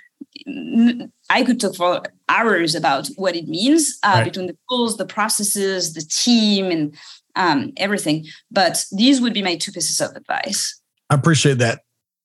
I 1.30 1.42
could 1.42 1.60
talk 1.60 1.76
for 1.76 2.02
hours 2.28 2.74
about 2.74 3.08
what 3.16 3.36
it 3.36 3.48
means 3.48 3.98
uh, 4.02 4.12
right. 4.16 4.24
between 4.24 4.46
the 4.46 4.56
tools, 4.68 4.96
the 4.96 5.06
processes, 5.06 5.94
the 5.94 6.02
team, 6.02 6.70
and 6.70 6.94
um, 7.36 7.72
everything. 7.76 8.26
But 8.50 8.84
these 8.92 9.20
would 9.20 9.32
be 9.32 9.42
my 9.42 9.56
two 9.56 9.72
pieces 9.72 10.00
of 10.00 10.14
advice. 10.14 10.80
I 11.10 11.14
appreciate 11.14 11.58
that. 11.58 11.80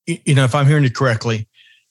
You 0.06 0.36
know, 0.36 0.44
if 0.44 0.56
I'm 0.56 0.66
hearing 0.66 0.84
you 0.84 0.92
correctly, 0.92 1.48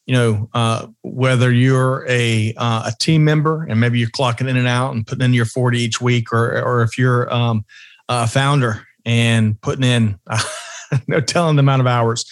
you 0.07 0.15
know, 0.15 0.51
uh, 0.55 0.89
whether 1.03 1.53
you're 1.53 2.05
a 2.09 2.55
uh, 2.57 2.85
a 2.87 2.93
team 2.99 3.25
member 3.25 3.65
and 3.65 3.81
maybe 3.81 3.99
you're 3.99 4.09
clocking 4.09 4.49
in 4.49 4.57
and 4.57 4.67
out 4.67 4.95
and 4.95 5.07
putting 5.07 5.25
in 5.25 5.35
your 5.35 5.45
40 5.45 5.79
each 5.79 6.01
week, 6.01 6.33
or 6.33 6.61
or 6.63 6.83
if 6.83 6.99
you're 6.99 7.33
um, 7.33 7.65
a 8.09 8.27
founder 8.27 8.87
and 9.05 9.61
putting 9.61 9.85
in, 9.85 10.19
no 11.07 11.21
telling 11.21 11.57
the 11.57 11.61
amount 11.61 11.81
of 11.81 11.87
hours 11.87 12.25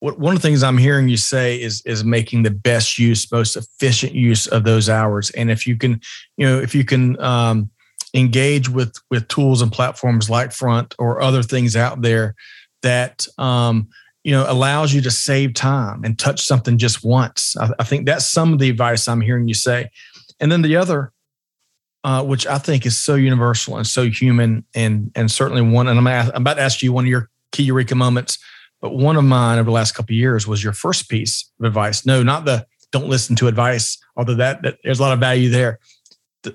what, 0.00 0.18
one 0.18 0.36
of 0.36 0.42
the 0.42 0.46
things 0.46 0.62
I'm 0.62 0.78
hearing 0.78 1.08
you 1.08 1.16
say 1.16 1.60
is 1.60 1.82
is 1.86 2.04
making 2.04 2.42
the 2.42 2.50
best 2.50 2.98
use, 2.98 3.30
most 3.32 3.56
efficient 3.56 4.12
use 4.12 4.46
of 4.46 4.64
those 4.64 4.88
hours. 4.88 5.30
And 5.30 5.50
if 5.50 5.66
you 5.66 5.76
can, 5.76 6.00
you 6.36 6.46
know, 6.46 6.60
if 6.60 6.74
you 6.74 6.84
can 6.84 7.20
um, 7.20 7.70
engage 8.14 8.68
with 8.68 8.94
with 9.10 9.28
tools 9.28 9.62
and 9.62 9.72
platforms 9.72 10.28
like 10.28 10.52
Front 10.52 10.94
or 10.98 11.20
other 11.20 11.42
things 11.42 11.76
out 11.76 12.02
there 12.02 12.34
that 12.82 13.26
um, 13.38 13.88
you 14.22 14.32
know 14.32 14.44
allows 14.48 14.92
you 14.92 15.00
to 15.00 15.10
save 15.10 15.54
time 15.54 16.04
and 16.04 16.18
touch 16.18 16.42
something 16.42 16.76
just 16.76 17.04
once. 17.04 17.56
I, 17.56 17.70
I 17.78 17.84
think 17.84 18.06
that's 18.06 18.26
some 18.26 18.52
of 18.52 18.58
the 18.58 18.68
advice 18.68 19.08
I'm 19.08 19.22
hearing 19.22 19.48
you 19.48 19.54
say. 19.54 19.90
And 20.38 20.52
then 20.52 20.60
the 20.60 20.76
other, 20.76 21.12
uh, 22.04 22.22
which 22.22 22.46
I 22.46 22.58
think 22.58 22.84
is 22.84 22.98
so 22.98 23.14
universal 23.14 23.78
and 23.78 23.86
so 23.86 24.10
human, 24.10 24.66
and 24.74 25.10
and 25.14 25.30
certainly 25.30 25.62
one. 25.62 25.88
And 25.88 25.98
I'm, 25.98 26.06
I'm 26.06 26.42
about 26.42 26.54
to 26.54 26.62
ask 26.62 26.82
you 26.82 26.92
one 26.92 27.04
of 27.04 27.08
your 27.08 27.30
key 27.52 27.62
eureka 27.62 27.94
moments 27.94 28.38
But 28.80 28.94
one 28.94 29.16
of 29.16 29.24
mine 29.24 29.58
over 29.58 29.66
the 29.66 29.72
last 29.72 29.92
couple 29.92 30.12
of 30.12 30.18
years 30.18 30.46
was 30.46 30.62
your 30.62 30.72
first 30.72 31.08
piece 31.08 31.50
of 31.58 31.66
advice. 31.66 32.04
No, 32.04 32.22
not 32.22 32.44
the 32.44 32.66
don't 32.92 33.08
listen 33.08 33.36
to 33.36 33.48
advice, 33.48 33.98
although 34.16 34.34
that, 34.34 34.62
that 34.62 34.78
there's 34.84 34.98
a 34.98 35.02
lot 35.02 35.12
of 35.12 35.20
value 35.20 35.50
there. 35.50 35.78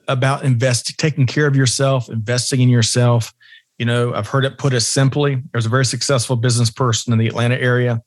about 0.08 0.44
investing, 0.44 0.96
taking 0.98 1.28
care 1.28 1.48
of 1.48 1.56
yourself, 1.56 2.10
investing 2.10 2.62
in 2.62 2.70
yourself. 2.70 3.34
You 3.78 3.86
know, 3.86 4.14
I've 4.14 4.28
heard 4.28 4.46
it 4.46 4.58
put 4.58 4.74
as 4.74 4.88
simply. 4.88 5.42
There's 5.52 5.66
a 5.66 5.70
very 5.70 5.86
successful 5.86 6.36
business 6.36 6.70
person 6.70 7.14
in 7.14 7.20
the 7.20 7.28
Atlanta 7.28 7.60
area 7.60 8.02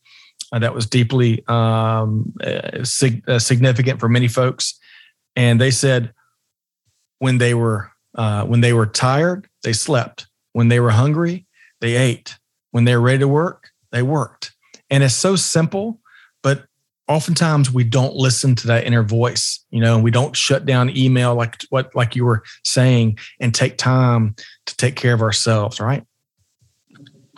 uh, 0.52 0.58
that 0.60 0.74
was 0.74 0.86
deeply 0.86 1.44
um, 1.48 2.32
uh, 2.42 2.84
sig- 2.84 3.28
uh, 3.28 3.38
significant 3.38 4.00
for 4.00 4.08
many 4.08 4.28
folks, 4.28 4.78
and 5.36 5.60
they 5.60 5.70
said 5.70 6.12
when 7.18 7.38
they 7.38 7.54
were 7.54 7.90
uh, 8.14 8.44
when 8.44 8.60
they 8.60 8.72
were 8.72 8.86
tired, 8.86 9.48
they 9.62 9.72
slept. 9.72 10.26
When 10.52 10.68
they 10.68 10.78
were 10.78 10.90
hungry, 10.90 11.46
they 11.80 11.96
ate. 11.96 12.38
When 12.70 12.84
they 12.84 12.94
were 12.94 13.02
ready 13.02 13.18
to 13.18 13.28
work, 13.28 13.70
they 13.94 14.02
worked. 14.02 14.52
And 14.90 15.02
it's 15.02 15.14
so 15.14 15.36
simple, 15.36 16.00
but 16.42 16.66
oftentimes 17.08 17.70
we 17.70 17.84
don't 17.84 18.14
listen 18.14 18.54
to 18.54 18.66
that 18.66 18.84
inner 18.84 19.02
voice 19.02 19.62
you 19.70 19.78
know 19.78 19.98
we 19.98 20.10
don't 20.10 20.34
shut 20.34 20.64
down 20.64 20.94
email 20.96 21.34
like 21.34 21.60
what 21.68 21.94
like 21.94 22.16
you 22.16 22.24
were 22.24 22.42
saying 22.64 23.18
and 23.40 23.54
take 23.54 23.76
time 23.76 24.34
to 24.64 24.76
take 24.78 24.96
care 24.96 25.12
of 25.12 25.20
ourselves 25.20 25.80
right 25.80 26.02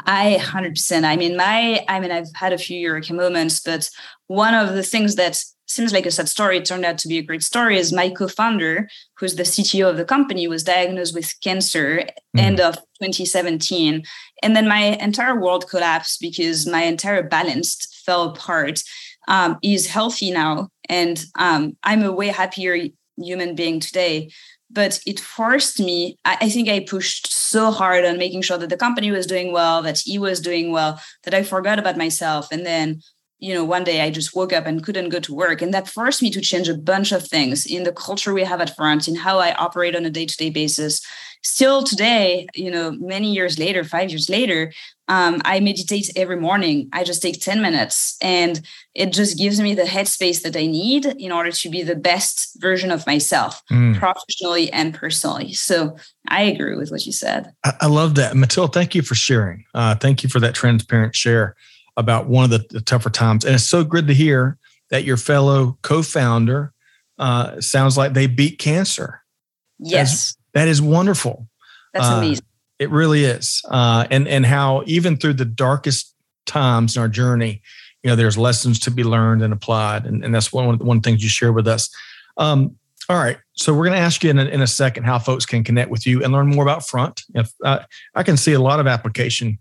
i 0.05 0.39
100% 0.41 1.03
i 1.03 1.17
mean 1.17 1.37
my 1.37 1.85
i 1.89 1.99
mean 1.99 2.13
i've 2.13 2.29
had 2.35 2.53
a 2.53 2.59
few 2.59 2.79
eureka 2.79 3.13
moments 3.13 3.59
but 3.61 3.91
one 4.29 4.55
of 4.55 4.75
the 4.75 4.85
things 4.85 5.17
that 5.17 5.43
seems 5.67 5.93
like 5.93 6.07
a 6.07 6.11
sad 6.11 6.29
story 6.29 6.59
it 6.59 6.65
turned 6.65 6.85
out 6.85 6.99
to 6.99 7.09
be 7.09 7.19
a 7.19 7.23
great 7.23 7.43
story 7.43 7.77
is 7.77 7.93
my 7.93 8.09
co-founder 8.09 8.89
who's 9.19 9.37
the 9.37 9.43
cto 9.43 9.89
of 9.89 9.97
the 9.97 10.05
company 10.05 10.47
was 10.47 10.65
diagnosed 10.65 11.15
with 11.15 11.33
cancer 11.43 12.05
mm. 12.37 12.41
end 12.41 12.61
of 12.61 12.77
2017 13.01 14.03
and 14.43 14.57
then 14.57 14.69
my 14.69 14.97
entire 15.01 15.39
world 15.39 15.69
collapsed 15.69 16.21
because 16.21 16.67
my 16.67 16.83
entire 16.83 17.23
balance 17.23 17.87
fell 18.05 18.25
apart 18.31 18.83
um, 19.29 19.59
is 19.63 19.89
healthy 19.89 20.31
now, 20.31 20.69
and 20.89 21.25
um, 21.39 21.77
I'm 21.83 22.03
a 22.03 22.13
way 22.13 22.29
happier 22.29 22.89
human 23.17 23.55
being 23.55 23.81
today. 23.81 24.31
But 24.69 25.01
it 25.07 25.21
forced 25.21 25.79
me. 25.79 26.17
I, 26.25 26.39
I 26.43 26.49
think 26.51 26.69
I 26.69 26.81
pushed 26.81 27.33
so 27.33 27.71
hard 27.71 28.05
on 28.05 28.19
making 28.19 28.43
sure 28.43 28.59
that 28.59 28.69
the 28.69 28.77
company 28.77 29.11
was 29.11 29.27
doing 29.27 29.53
well, 29.53 29.81
that 29.83 30.01
he 30.05 30.19
was 30.19 30.41
doing 30.41 30.73
well, 30.73 31.01
that 31.23 31.35
I 31.35 31.43
forgot 31.43 31.79
about 31.79 31.97
myself. 31.97 32.49
And 32.51 32.67
then 32.67 33.01
you 33.39 33.53
know, 33.53 33.65
one 33.65 33.85
day 33.85 34.01
I 34.01 34.11
just 34.11 34.35
woke 34.35 34.53
up 34.53 34.67
and 34.67 34.83
couldn't 34.83 35.11
go 35.11 35.21
to 35.21 35.35
work. 35.35 35.61
And 35.61 35.75
that 35.75 35.89
forced 35.89 36.23
me 36.23 36.31
to 36.31 36.41
change 36.41 36.69
a 36.69 36.77
bunch 36.77 37.13
of 37.13 37.27
things 37.27 37.67
in 37.67 37.83
the 37.83 37.93
culture 37.93 38.33
we 38.33 38.45
have 38.45 38.61
at 38.61 38.75
Front, 38.75 39.09
in 39.09 39.15
how 39.15 39.39
I 39.39 39.53
operate 39.55 39.95
on 39.95 40.07
a 40.07 40.11
day 40.11 40.27
to 40.27 40.37
day 40.37 40.51
basis. 40.51 41.05
Still 41.43 41.85
today, 41.85 42.47
you 42.55 42.71
know, 42.71 42.93
many 42.93 43.33
years 43.33 43.59
later, 43.59 43.85
five 43.85 44.11
years 44.11 44.29
later, 44.29 44.73
um, 45.07 45.41
I 45.45 45.61
meditate 45.61 46.11
every 46.17 46.41
morning. 46.41 46.89
I 46.93 47.05
just 47.05 47.23
take 47.23 47.41
10 47.41 47.63
minutes 47.63 48.17
and 48.21 48.61
it 48.95 49.13
just 49.13 49.39
gives 49.39 49.61
me 49.61 49.75
the 49.75 49.83
headspace 49.83 50.43
that 50.43 50.57
I 50.57 50.67
need 50.67 51.05
in 51.05 51.31
order 51.31 51.53
to 51.53 51.69
be 51.69 51.83
the 51.83 51.95
best 51.95 52.61
version 52.61 52.91
of 52.91 53.07
myself, 53.07 53.63
mm. 53.71 53.97
professionally 53.97 54.73
and 54.73 54.93
personally. 54.93 55.53
So 55.53 55.97
I 56.27 56.43
agree 56.43 56.75
with 56.75 56.91
what 56.91 57.07
you 57.07 57.13
said. 57.13 57.53
I, 57.65 57.75
I 57.83 57.87
love 57.87 58.17
that. 58.17 58.35
Matilda, 58.35 58.73
thank 58.73 58.97
you 58.97 59.03
for 59.03 59.15
sharing. 59.15 59.65
Uh, 59.75 59.95
thank 59.95 60.25
you 60.25 60.29
for 60.29 60.41
that 60.41 60.55
transparent 60.55 61.15
share 61.15 61.55
about 61.97 62.27
one 62.27 62.45
of 62.45 62.51
the, 62.51 62.67
the, 62.71 62.81
tougher 62.81 63.11
times. 63.11 63.45
And 63.45 63.55
it's 63.55 63.65
so 63.65 63.83
good 63.85 64.07
to 64.09 64.15
hear 64.15 64.59
that 64.91 65.05
your 65.05 65.17
fellow 65.17 65.79
co-founder 65.83 66.73
uh, 67.19 67.61
sounds 67.61 67.97
like 67.97 68.13
they 68.13 68.27
beat 68.27 68.59
cancer. 68.59 69.23
Yes, 69.79 70.11
That's, 70.11 70.39
that 70.55 70.69
is 70.69 70.83
wonderful. 70.83 71.49
That's 71.93 72.07
uh, 72.07 72.19
amazing. 72.19 72.45
It 72.79 72.91
really 72.91 73.25
is, 73.25 73.63
uh, 73.71 74.07
and 74.11 74.29
and 74.29 74.45
how 74.45 74.83
even 74.85 75.17
through 75.17 75.35
the 75.35 75.47
darkest 75.47 76.15
times 76.45 76.95
in 76.95 77.01
our 77.01 77.09
journey, 77.09 77.63
you 78.03 78.11
know, 78.11 78.17
there's 78.17 78.37
lessons 78.37 78.79
to 78.81 78.91
be 78.91 79.03
learned 79.03 79.43
and 79.43 79.51
applied, 79.51 80.05
and, 80.05 80.23
and 80.23 80.35
that's 80.35 80.53
one 80.53 80.69
of 80.69 80.79
the 80.79 80.85
one 80.85 81.01
things 81.01 81.23
you 81.23 81.31
share 81.31 81.55
with 81.55 81.67
us. 81.67 81.89
Um, 82.37 82.77
all 83.09 83.17
right, 83.17 83.39
so 83.53 83.73
we're 83.73 83.87
going 83.87 83.97
to 83.97 84.05
ask 84.05 84.23
you 84.23 84.31
in 84.31 84.39
a, 84.39 84.45
in 84.45 84.61
a 84.61 84.67
second 84.67 85.05
how 85.05 85.19
folks 85.19 85.47
can 85.47 85.65
connect 85.65 85.91
with 85.91 86.07
you 86.07 86.23
and 86.23 86.33
learn 86.33 86.49
more 86.49 86.65
about 86.65 86.87
Front. 86.87 87.23
If 87.35 87.51
uh, 87.65 87.81
I 88.15 88.23
can 88.23 88.37
see 88.37 88.53
a 88.53 88.61
lot 88.61 88.79
of 88.79 88.87
application 88.87 89.59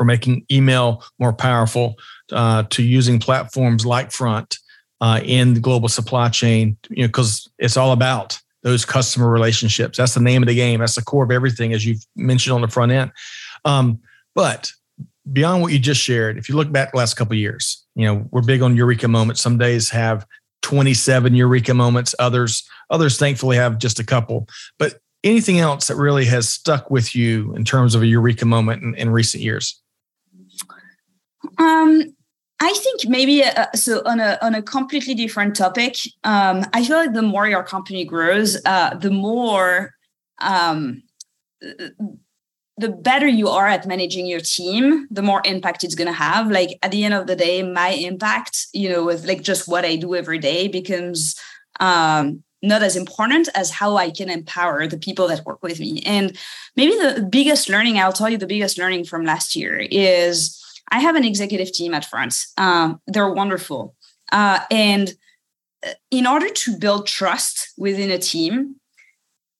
for 0.00 0.06
making 0.06 0.46
email 0.50 1.04
more 1.18 1.30
powerful 1.30 1.94
uh, 2.32 2.62
to 2.70 2.82
using 2.82 3.18
platforms 3.18 3.84
like 3.84 4.10
Front 4.10 4.56
uh, 5.02 5.20
in 5.22 5.52
the 5.52 5.60
global 5.60 5.90
supply 5.90 6.30
chain, 6.30 6.78
you 6.88 7.02
know, 7.02 7.08
because 7.08 7.46
it's 7.58 7.76
all 7.76 7.92
about 7.92 8.40
those 8.62 8.86
customer 8.86 9.28
relationships. 9.28 9.98
That's 9.98 10.14
the 10.14 10.20
name 10.20 10.42
of 10.42 10.48
the 10.48 10.54
game. 10.54 10.80
That's 10.80 10.94
the 10.94 11.02
core 11.02 11.22
of 11.22 11.30
everything, 11.30 11.74
as 11.74 11.84
you've 11.84 12.02
mentioned 12.16 12.54
on 12.54 12.62
the 12.62 12.68
front 12.68 12.92
end. 12.92 13.12
Um, 13.66 14.00
but 14.34 14.72
beyond 15.30 15.60
what 15.60 15.70
you 15.70 15.78
just 15.78 16.00
shared, 16.00 16.38
if 16.38 16.48
you 16.48 16.56
look 16.56 16.72
back 16.72 16.92
the 16.92 16.96
last 16.96 17.12
couple 17.12 17.36
years, 17.36 17.84
you 17.94 18.06
know, 18.06 18.26
we're 18.30 18.40
big 18.40 18.62
on 18.62 18.74
eureka 18.74 19.06
moments. 19.06 19.42
Some 19.42 19.58
days 19.58 19.90
have 19.90 20.26
27 20.62 21.34
eureka 21.34 21.74
moments. 21.74 22.14
Others, 22.18 22.66
others 22.88 23.18
thankfully 23.18 23.58
have 23.58 23.76
just 23.76 24.00
a 24.00 24.04
couple. 24.04 24.48
But 24.78 24.94
anything 25.24 25.58
else 25.58 25.88
that 25.88 25.96
really 25.96 26.24
has 26.24 26.48
stuck 26.48 26.90
with 26.90 27.14
you 27.14 27.54
in 27.54 27.66
terms 27.66 27.94
of 27.94 28.00
a 28.00 28.06
eureka 28.06 28.46
moment 28.46 28.82
in, 28.82 28.94
in 28.94 29.10
recent 29.10 29.42
years? 29.42 29.78
Um, 31.60 32.14
I 32.62 32.72
think 32.74 33.08
maybe 33.08 33.44
uh, 33.44 33.66
so 33.74 34.02
on 34.04 34.20
a 34.20 34.38
on 34.42 34.54
a 34.54 34.62
completely 34.62 35.14
different 35.14 35.56
topic. 35.56 35.96
Um, 36.24 36.64
I 36.72 36.84
feel 36.84 36.96
like 36.96 37.14
the 37.14 37.22
more 37.22 37.48
your 37.48 37.62
company 37.62 38.04
grows, 38.04 38.58
uh, 38.66 38.94
the 38.96 39.10
more 39.10 39.94
um, 40.40 41.02
the 41.60 42.88
better 42.88 43.28
you 43.28 43.48
are 43.48 43.66
at 43.66 43.86
managing 43.86 44.26
your 44.26 44.40
team, 44.40 45.06
the 45.10 45.22
more 45.22 45.42
impact 45.44 45.84
it's 45.84 45.94
going 45.94 46.06
to 46.06 46.12
have. 46.12 46.50
Like 46.50 46.78
at 46.82 46.90
the 46.90 47.04
end 47.04 47.14
of 47.14 47.26
the 47.26 47.36
day, 47.36 47.62
my 47.62 47.90
impact, 47.90 48.66
you 48.72 48.88
know, 48.88 49.04
with 49.04 49.26
like 49.26 49.42
just 49.42 49.68
what 49.68 49.84
I 49.84 49.96
do 49.96 50.14
every 50.14 50.38
day 50.38 50.68
becomes 50.68 51.38
um, 51.78 52.42
not 52.62 52.82
as 52.82 52.96
important 52.96 53.48
as 53.54 53.70
how 53.70 53.96
I 53.96 54.10
can 54.10 54.28
empower 54.28 54.86
the 54.86 54.98
people 54.98 55.28
that 55.28 55.46
work 55.46 55.62
with 55.62 55.80
me. 55.80 56.02
And 56.04 56.36
maybe 56.76 56.92
the 56.92 57.26
biggest 57.30 57.68
learning, 57.68 57.98
I'll 57.98 58.12
tell 58.12 58.28
you, 58.28 58.38
the 58.38 58.46
biggest 58.46 58.78
learning 58.78 59.04
from 59.04 59.24
last 59.24 59.56
year 59.56 59.86
is 59.90 60.59
I 60.90 61.00
have 61.00 61.16
an 61.16 61.24
executive 61.24 61.72
team 61.72 61.94
at 61.94 62.04
Front. 62.04 62.46
Um, 62.58 63.00
they're 63.06 63.32
wonderful. 63.32 63.94
Uh, 64.32 64.60
and 64.70 65.12
uh, 65.86 65.90
in 66.10 66.26
order 66.26 66.48
to 66.48 66.76
build 66.78 67.06
trust 67.06 67.72
within 67.78 68.10
a 68.10 68.18
team, 68.18 68.76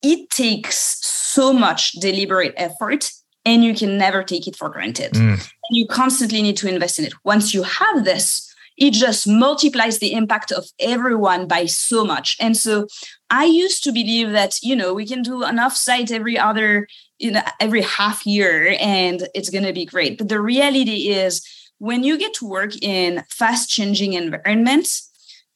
it 0.02 0.30
takes 0.30 0.76
so 1.04 1.52
much 1.52 1.92
deliberate 1.92 2.54
effort 2.56 3.10
and 3.44 3.64
you 3.64 3.74
can 3.74 3.96
never 3.96 4.22
take 4.22 4.46
it 4.46 4.56
for 4.56 4.68
granted. 4.68 5.12
Mm. 5.12 5.50
you 5.70 5.86
constantly 5.86 6.42
need 6.42 6.56
to 6.58 6.68
invest 6.68 6.98
in 6.98 7.04
it. 7.06 7.14
Once 7.24 7.54
you 7.54 7.62
have 7.62 8.04
this, 8.04 8.52
it 8.76 8.92
just 8.92 9.26
multiplies 9.26 9.98
the 9.98 10.12
impact 10.12 10.52
of 10.52 10.66
everyone 10.78 11.46
by 11.46 11.66
so 11.66 12.04
much. 12.04 12.36
And 12.40 12.56
so 12.56 12.86
I 13.28 13.44
used 13.44 13.84
to 13.84 13.92
believe 13.92 14.32
that, 14.32 14.58
you 14.62 14.74
know, 14.74 14.94
we 14.94 15.06
can 15.06 15.22
do 15.22 15.42
an 15.42 15.58
offsite 15.58 16.10
every 16.10 16.38
other 16.38 16.88
you 17.20 17.30
know 17.30 17.42
every 17.60 17.82
half 17.82 18.26
year 18.26 18.76
and 18.80 19.28
it's 19.34 19.50
going 19.50 19.64
to 19.64 19.72
be 19.72 19.84
great. 19.84 20.18
But 20.18 20.28
the 20.28 20.40
reality 20.40 21.10
is 21.10 21.46
when 21.78 22.02
you 22.02 22.18
get 22.18 22.34
to 22.34 22.48
work 22.48 22.72
in 22.82 23.24
fast 23.28 23.68
changing 23.68 24.14
environments 24.14 25.06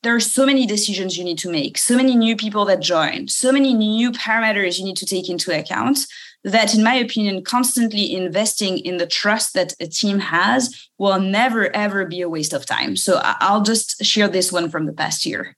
there 0.03 0.15
are 0.15 0.21
so 0.21 0.45
many 0.45 0.67
decisions 0.67 1.17
you 1.17 1.25
need 1.25 1.39
to 1.39 1.51
make 1.51 1.79
so 1.79 1.97
many 1.97 2.15
new 2.15 2.37
people 2.37 2.67
that 2.67 2.81
join 2.81 3.27
so 3.27 3.51
many 3.51 3.73
new 3.73 4.13
parameters 4.13 4.79
you 4.79 4.85
need 4.85 4.97
to 4.97 5.07
take 5.07 5.31
into 5.31 5.57
account 5.59 6.07
that 6.45 6.75
in 6.75 6.83
my 6.83 6.95
opinion 6.95 7.43
constantly 7.43 8.15
investing 8.15 8.79
in 8.79 8.99
the 8.99 9.07
trust 9.07 9.55
that 9.55 9.73
a 9.81 9.87
team 9.87 10.19
has 10.19 10.89
will 10.99 11.19
never 11.19 11.75
ever 11.75 12.05
be 12.05 12.21
a 12.21 12.29
waste 12.29 12.53
of 12.53 12.67
time. 12.67 12.97
So 12.97 13.21
i'll 13.23 13.63
just 13.63 14.05
share 14.05 14.29
this 14.29 14.53
one 14.53 14.69
from 14.69 14.87
the 14.87 14.93
past 14.93 15.25
year 15.25 15.57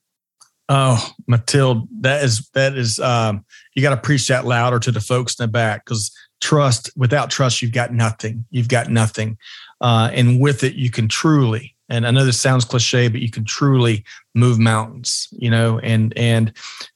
Oh, 0.68 1.12
Matilda, 1.28 1.82
that 2.00 2.24
is 2.24 2.48
that 2.54 2.76
is 2.76 2.98
um, 2.98 3.44
you 3.74 3.82
got 3.82 3.90
to 3.90 4.00
preach 4.00 4.26
that 4.28 4.46
louder 4.46 4.80
to 4.80 4.90
the 4.90 5.00
folks 5.00 5.38
in 5.38 5.44
the 5.44 5.48
back 5.48 5.84
because 5.84 6.10
trust 6.40 6.90
without 6.96 7.30
trust 7.30 7.62
you've 7.62 7.72
got 7.72 7.92
nothing. 7.92 8.44
You've 8.50 8.68
got 8.68 8.90
nothing, 8.90 9.38
uh, 9.80 10.10
and 10.12 10.40
with 10.40 10.64
it 10.64 10.74
you 10.74 10.90
can 10.90 11.08
truly. 11.08 11.74
And 11.88 12.04
I 12.04 12.10
know 12.10 12.24
this 12.24 12.40
sounds 12.40 12.64
cliche, 12.64 13.06
but 13.06 13.20
you 13.20 13.30
can 13.30 13.44
truly 13.44 14.04
move 14.34 14.58
mountains. 14.58 15.28
You 15.30 15.50
know, 15.50 15.78
and 15.78 16.12
and 16.16 16.52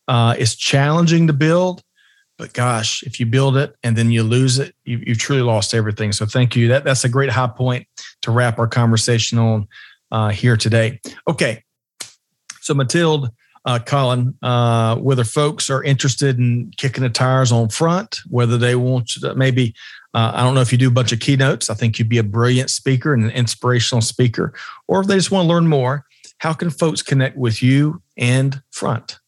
uh, 0.09 0.35
it's 0.37 0.57
challenging 0.57 1.29
to 1.29 1.33
build, 1.33 1.85
but 2.41 2.53
gosh, 2.55 3.05
if 3.05 3.21
you 3.21 3.27
build 3.27 3.57
it 3.57 3.77
and 3.85 3.97
then 3.97 4.11
you 4.11 4.23
lose 4.25 4.59
it, 4.59 4.75
you, 4.85 5.01
you've 5.07 5.19
truly 5.19 5.43
lost 5.43 5.75
everything. 5.75 6.11
So 6.11 6.27
thank 6.27 6.57
you. 6.57 6.67
That 6.69 6.85
that's 6.85 7.05
a 7.05 7.09
great 7.09 7.31
high 7.31 7.47
point 7.47 7.87
to 8.23 8.33
wrap 8.33 8.59
our 8.59 8.67
conversation 8.67 9.39
on 9.39 9.69
uh, 10.11 10.31
here 10.31 10.57
today. 10.57 11.01
Okay, 11.29 11.63
so 12.63 12.75
Matilda 12.75 13.31
uh, 13.65 13.79
Collin, 13.79 14.37
uh, 14.43 14.97
whether 14.97 15.25
folks 15.25 15.69
are 15.71 15.83
interested 15.83 16.39
in 16.39 16.73
kicking 16.77 17.03
the 17.03 17.11
tires 17.11 17.53
on 17.53 17.69
front, 17.69 18.21
whether 18.29 18.57
they 18.57 18.75
want 18.75 19.09
to 19.09 19.35
maybe, 19.35 19.75
uh, 20.15 20.33
I 20.35 20.43
don't 20.43 20.55
know 20.55 20.61
if 20.61 20.73
you 20.73 20.79
do 20.79 20.89
a 20.89 20.93
bunch 20.93 21.13
of 21.13 21.21
keynotes. 21.21 21.69
I 21.69 21.75
think 21.75 21.99
you'd 21.99 22.09
be 22.09 22.19
a 22.19 22.23
brilliant 22.23 22.71
speaker 22.71 23.13
and 23.13 23.25
an 23.25 23.31
inspirational 23.31 24.03
speaker, 24.03 24.55
or 24.89 25.01
if 25.01 25.07
they 25.07 25.17
just 25.17 25.31
want 25.31 25.47
to 25.47 25.49
learn 25.49 25.69
more, 25.69 26.07
how 26.39 26.53
can 26.53 26.71
folks 26.71 27.03
connect 27.03 27.37
with 27.37 27.63
you 27.63 28.03
and 28.17 28.63
Front? 28.71 29.19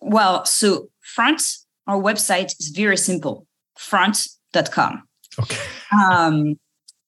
Well, 0.00 0.44
so 0.44 0.90
Front, 1.00 1.42
our 1.86 2.00
website 2.00 2.54
is 2.60 2.68
very 2.68 2.96
simple 2.96 3.46
front.com. 3.76 5.02
Okay. 5.40 5.60
Um, 5.92 6.58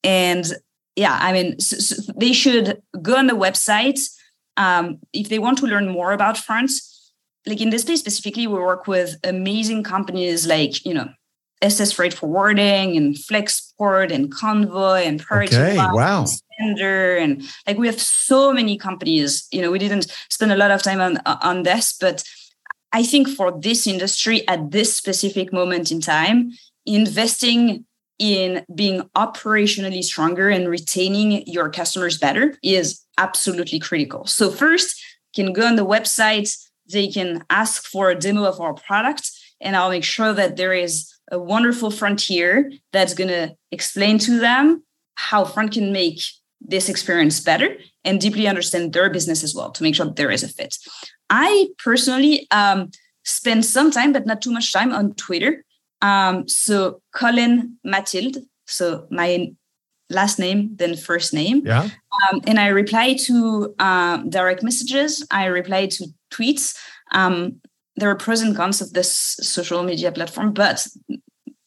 and 0.02 0.52
yeah, 0.96 1.18
I 1.20 1.32
mean, 1.32 1.60
so, 1.60 1.76
so 1.76 2.12
they 2.16 2.32
should 2.32 2.82
go 3.00 3.16
on 3.16 3.28
the 3.28 3.34
website 3.34 4.00
um, 4.56 4.98
if 5.12 5.28
they 5.28 5.38
want 5.38 5.58
to 5.58 5.66
learn 5.66 5.88
more 5.88 6.12
about 6.12 6.38
Front, 6.38 6.70
Like 7.46 7.60
in 7.60 7.70
this 7.70 7.84
case 7.84 8.00
specifically, 8.00 8.46
we 8.46 8.58
work 8.58 8.86
with 8.86 9.16
amazing 9.22 9.84
companies 9.84 10.46
like 10.46 10.84
you 10.84 10.94
know 10.94 11.08
SS 11.62 11.92
Freight 11.92 12.12
Forwarding 12.12 12.96
and 12.96 13.14
Flexport 13.14 14.10
and 14.12 14.32
Convoy 14.32 15.04
and 15.06 15.20
Priority 15.20 15.56
okay, 15.56 15.76
wow. 15.76 16.26
and 16.58 16.78
and 16.80 17.42
like 17.66 17.78
we 17.78 17.86
have 17.86 18.00
so 18.00 18.52
many 18.52 18.76
companies. 18.76 19.46
You 19.52 19.62
know, 19.62 19.70
we 19.70 19.78
didn't 19.78 20.06
spend 20.28 20.52
a 20.52 20.56
lot 20.56 20.70
of 20.70 20.82
time 20.82 21.00
on 21.00 21.18
on 21.42 21.62
this, 21.62 21.96
but 21.98 22.24
I 22.92 23.02
think 23.04 23.28
for 23.28 23.52
this 23.52 23.86
industry 23.86 24.46
at 24.48 24.70
this 24.70 24.94
specific 24.94 25.52
moment 25.52 25.90
in 25.90 26.00
time, 26.00 26.52
investing 26.84 27.84
in 28.18 28.64
being 28.74 29.02
operationally 29.16 30.02
stronger 30.02 30.48
and 30.48 30.68
retaining 30.68 31.46
your 31.46 31.68
customers 31.70 32.18
better 32.18 32.56
is 32.62 33.02
absolutely 33.18 33.78
critical. 33.78 34.26
So 34.26 34.50
first, 34.50 35.02
can 35.34 35.52
go 35.52 35.66
on 35.66 35.76
the 35.76 35.86
website, 35.86 36.50
they 36.90 37.08
can 37.08 37.44
ask 37.50 37.84
for 37.84 38.10
a 38.10 38.14
demo 38.18 38.44
of 38.44 38.60
our 38.60 38.74
product, 38.74 39.30
and 39.60 39.76
I'll 39.76 39.90
make 39.90 40.04
sure 40.04 40.32
that 40.32 40.56
there 40.56 40.72
is 40.72 41.12
a 41.30 41.38
wonderful 41.38 41.90
frontier 41.90 42.72
that's 42.92 43.14
going 43.14 43.28
to 43.28 43.54
explain 43.70 44.18
to 44.20 44.38
them 44.38 44.82
how 45.16 45.44
front 45.44 45.72
can 45.72 45.92
make 45.92 46.20
this 46.60 46.88
experience 46.88 47.40
better 47.40 47.76
and 48.04 48.20
deeply 48.20 48.46
understand 48.46 48.92
their 48.92 49.10
business 49.10 49.42
as 49.42 49.54
well 49.54 49.70
to 49.70 49.82
make 49.82 49.94
sure 49.94 50.06
there 50.06 50.30
is 50.30 50.42
a 50.42 50.48
fit. 50.48 50.76
I 51.28 51.68
personally 51.78 52.46
um, 52.50 52.90
spend 53.24 53.64
some 53.64 53.90
time, 53.90 54.12
but 54.12 54.26
not 54.26 54.40
too 54.40 54.52
much 54.52 54.72
time 54.72 54.92
on 54.92 55.14
Twitter. 55.14 55.64
Um, 56.02 56.48
so 56.48 57.00
Collin 57.12 57.78
Mathilde, 57.84 58.38
so 58.66 59.06
my 59.10 59.52
last 60.10 60.38
name, 60.38 60.70
then 60.76 60.96
first 60.96 61.34
name. 61.34 61.62
Yeah. 61.64 61.88
Um, 62.30 62.40
and 62.46 62.58
I 62.58 62.68
reply 62.68 63.14
to 63.14 63.74
uh, 63.78 64.18
direct 64.28 64.62
messages. 64.62 65.26
I 65.30 65.46
reply 65.46 65.86
to 65.86 66.06
tweets. 66.32 66.76
Um, 67.12 67.60
there 67.96 68.10
are 68.10 68.16
pros 68.16 68.42
and 68.42 68.54
cons 68.54 68.80
of 68.80 68.92
this 68.92 69.36
social 69.40 69.82
media 69.82 70.12
platform, 70.12 70.52
but 70.52 70.86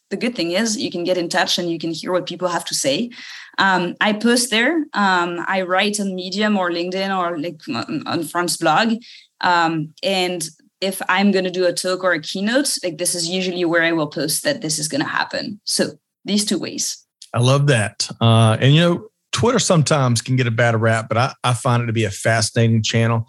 the 0.10 0.18
good 0.18 0.36
thing 0.36 0.52
is 0.52 0.78
you 0.78 0.92
can 0.92 1.04
get 1.04 1.18
in 1.18 1.30
touch 1.30 1.58
and 1.58 1.70
you 1.70 1.80
can 1.80 1.92
hear 1.92 2.12
what 2.12 2.26
people 2.26 2.48
have 2.48 2.66
to 2.66 2.76
say. 2.76 3.10
Um, 3.58 3.96
I 4.02 4.14
post 4.14 4.50
there. 4.50 4.86
Um, 4.94 5.46
I 5.48 5.64
write 5.64 6.00
on 6.00 6.16
Medium 6.16 6.58
or 6.58 6.72
LinkedIn 6.72 7.16
or 7.16 7.38
like 7.38 7.62
on 8.08 8.24
Front's 8.24 8.58
blog. 8.58 8.96
Um, 9.42 9.94
and 10.02 10.48
if 10.82 11.02
I'm 11.10 11.32
going 11.32 11.46
to 11.46 11.52
do 11.52 11.66
a 11.66 11.74
talk 11.74 12.04
or 12.04 12.14
a 12.14 12.22
keynote, 12.22 12.78
like 12.84 12.98
this 12.98 13.16
is 13.16 13.28
usually 13.28 13.66
where 13.66 13.84
I 13.84 13.92
will 13.92 14.08
post 14.08 14.44
that 14.44 14.62
this 14.62 14.80
is 14.80 14.88
going 14.88 15.02
to 15.02 15.08
happen. 15.08 15.60
So 15.64 15.92
these 16.26 16.46
two 16.46 16.58
ways. 16.58 17.06
I 17.34 17.40
love 17.40 17.68
that. 17.68 18.10
Uh, 18.22 18.58
and 18.60 18.74
you 18.74 18.82
know, 18.82 19.08
Twitter 19.32 19.60
sometimes 19.60 20.22
can 20.22 20.36
get 20.36 20.48
a 20.48 20.52
bad 20.52 20.80
rap, 20.80 21.08
but 21.08 21.18
I, 21.18 21.34
I 21.44 21.54
find 21.54 21.84
it 21.84 21.88
to 21.88 21.94
be 21.94 22.06
a 22.06 22.12
fascinating 22.12 22.82
channel. 22.82 23.28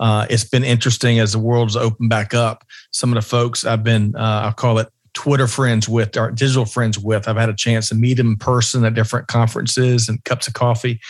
Uh, 0.00 0.26
it's 0.30 0.44
been 0.44 0.64
interesting 0.64 1.18
as 1.18 1.32
the 1.32 1.38
world's 1.38 1.76
opened 1.76 2.08
back 2.08 2.34
up. 2.34 2.64
Some 2.92 3.10
of 3.10 3.14
the 3.16 3.28
folks 3.28 3.64
I've 3.64 3.84
been, 3.84 4.16
uh, 4.16 4.42
I'll 4.44 4.52
call 4.52 4.78
it 4.78 4.88
Twitter 5.14 5.46
friends 5.46 5.88
with, 5.88 6.16
or 6.16 6.30
digital 6.30 6.64
friends 6.64 6.98
with, 6.98 7.28
I've 7.28 7.36
had 7.36 7.50
a 7.50 7.54
chance 7.54 7.88
to 7.90 7.94
meet 7.94 8.14
them 8.14 8.28
in 8.28 8.36
person 8.36 8.84
at 8.84 8.94
different 8.94 9.28
conferences 9.28 10.08
and 10.08 10.24
cups 10.24 10.48
of 10.48 10.54
coffee. 10.54 11.00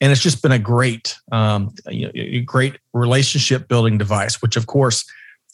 And 0.00 0.10
it's 0.10 0.22
just 0.22 0.42
been 0.42 0.52
a 0.52 0.58
great, 0.58 1.16
um, 1.30 1.72
you 1.88 2.06
know, 2.06 2.42
great 2.44 2.78
relationship 2.92 3.68
building 3.68 3.98
device, 3.98 4.42
which 4.42 4.56
of 4.56 4.66
course 4.66 5.04